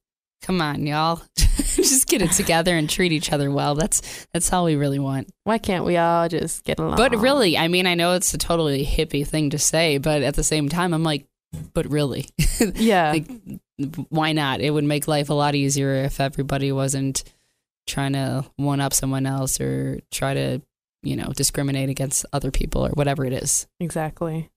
come 0.42 0.60
on 0.60 0.88
y'all 0.88 1.22
just 1.38 2.08
get 2.08 2.22
it 2.24 2.32
together 2.32 2.76
and 2.76 2.90
treat 2.90 3.12
each 3.12 3.32
other 3.32 3.52
well 3.52 3.76
that's 3.76 4.26
that's 4.34 4.52
all 4.52 4.66
we 4.66 4.76
really 4.76 4.98
want 4.98 5.30
Why 5.44 5.60
can't 5.60 5.86
we 5.86 5.98
all 5.98 6.28
just 6.28 6.64
get 6.64 6.80
along? 6.80 6.98
but 6.98 7.16
really 7.18 7.58
i 7.60 7.68
mean 7.68 7.86
i 7.86 7.94
know 7.94 8.14
it's 8.14 8.34
a 8.34 8.40
totally 8.40 8.84
hippie 8.84 9.28
thing 9.28 9.52
to 9.52 9.60
say 9.60 10.00
but 10.00 10.24
at 10.24 10.34
the 10.34 10.44
same 10.44 10.68
time 10.68 10.94
i'm 10.96 11.04
like 11.04 11.26
but 11.74 11.90
really 11.90 12.28
yeah, 12.76 13.12
like 13.12 13.28
why 14.10 14.32
not? 14.32 14.62
It 14.62 14.72
would 14.72 14.84
make 14.84 15.08
life 15.08 15.30
a 15.30 15.34
lot 15.34 15.56
easier 15.56 15.96
if 15.96 16.20
everybody 16.20 16.72
wasn't 16.72 17.24
trying 17.88 18.14
to 18.14 18.46
one 18.58 18.80
up 18.80 18.94
someone 18.94 19.26
else 19.26 19.60
or 19.60 20.00
try 20.12 20.34
to 20.34 20.62
you 21.04 21.16
know 21.16 21.32
discriminate 21.36 21.90
against 21.90 22.26
other 22.32 22.52
people 22.52 22.86
or 22.86 22.92
whatever 22.92 23.26
it 23.26 23.34
is. 23.34 23.68
Exactly. 23.80 24.50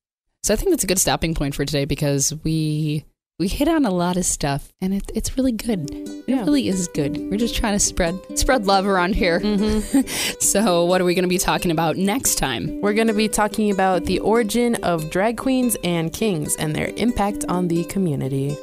so 0.43 0.53
i 0.53 0.57
think 0.57 0.71
that's 0.71 0.85
a 0.85 0.87
good 0.87 0.99
stopping 0.99 1.35
point 1.35 1.55
for 1.55 1.65
today 1.65 1.85
because 1.87 2.35
we 2.45 3.05
we 3.38 3.49
hit 3.49 3.66
on 3.66 3.85
a 3.85 3.90
lot 3.90 4.16
of 4.16 4.25
stuff 4.25 4.73
and 4.81 4.94
it, 4.94 5.11
it's 5.14 5.37
really 5.37 5.51
good 5.53 5.90
it 5.90 6.25
Yeah. 6.29 6.44
really 6.44 6.68
is 6.68 6.88
good 6.94 7.16
we're 7.31 7.37
just 7.37 7.57
trying 7.57 7.73
to 7.75 7.81
spread 7.81 8.16
spread 8.38 8.66
love 8.66 8.87
around 8.87 9.14
here 9.16 9.40
hmm 9.40 9.81
so 10.40 10.85
what 10.85 11.01
are 11.01 11.05
we 11.05 11.14
going 11.14 11.25
to 11.25 11.29
be 11.29 11.38
talking 11.38 11.70
about 11.73 11.97
next 11.97 12.37
time 12.37 12.81
We're 12.81 12.92
going 12.94 13.09
to 13.09 13.12
be 13.14 13.29
talking 13.29 13.70
about 13.73 14.05
the 14.05 14.20
origin 14.20 14.77
of 14.85 15.11
drag 15.11 15.37
queens 15.37 15.77
and 15.83 16.12
kings 16.12 16.55
and 16.57 16.75
their 16.77 16.88
impact 16.97 17.44
on 17.49 17.68
the 17.68 17.85
community. 17.85 18.57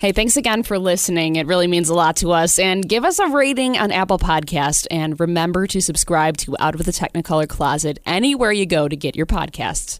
Hey, 0.00 0.12
thanks 0.12 0.36
again 0.36 0.62
for 0.62 0.78
listening. 0.78 1.34
It 1.36 1.46
really 1.48 1.66
means 1.66 1.88
a 1.88 1.94
lot 1.94 2.16
to 2.18 2.30
us. 2.30 2.58
And 2.60 2.88
give 2.88 3.04
us 3.04 3.18
a 3.18 3.26
rating 3.30 3.76
on 3.78 3.90
Apple 3.90 4.18
Podcast. 4.18 4.86
And 4.92 5.18
remember 5.18 5.66
to 5.66 5.80
subscribe 5.80 6.36
to 6.38 6.54
Out 6.60 6.76
of 6.76 6.84
the 6.84 6.92
Technicolor 6.92 7.48
Closet 7.48 7.98
anywhere 8.06 8.52
you 8.52 8.64
go 8.64 8.86
to 8.86 8.94
get 8.94 9.16
your 9.16 9.26
podcasts. 9.26 9.98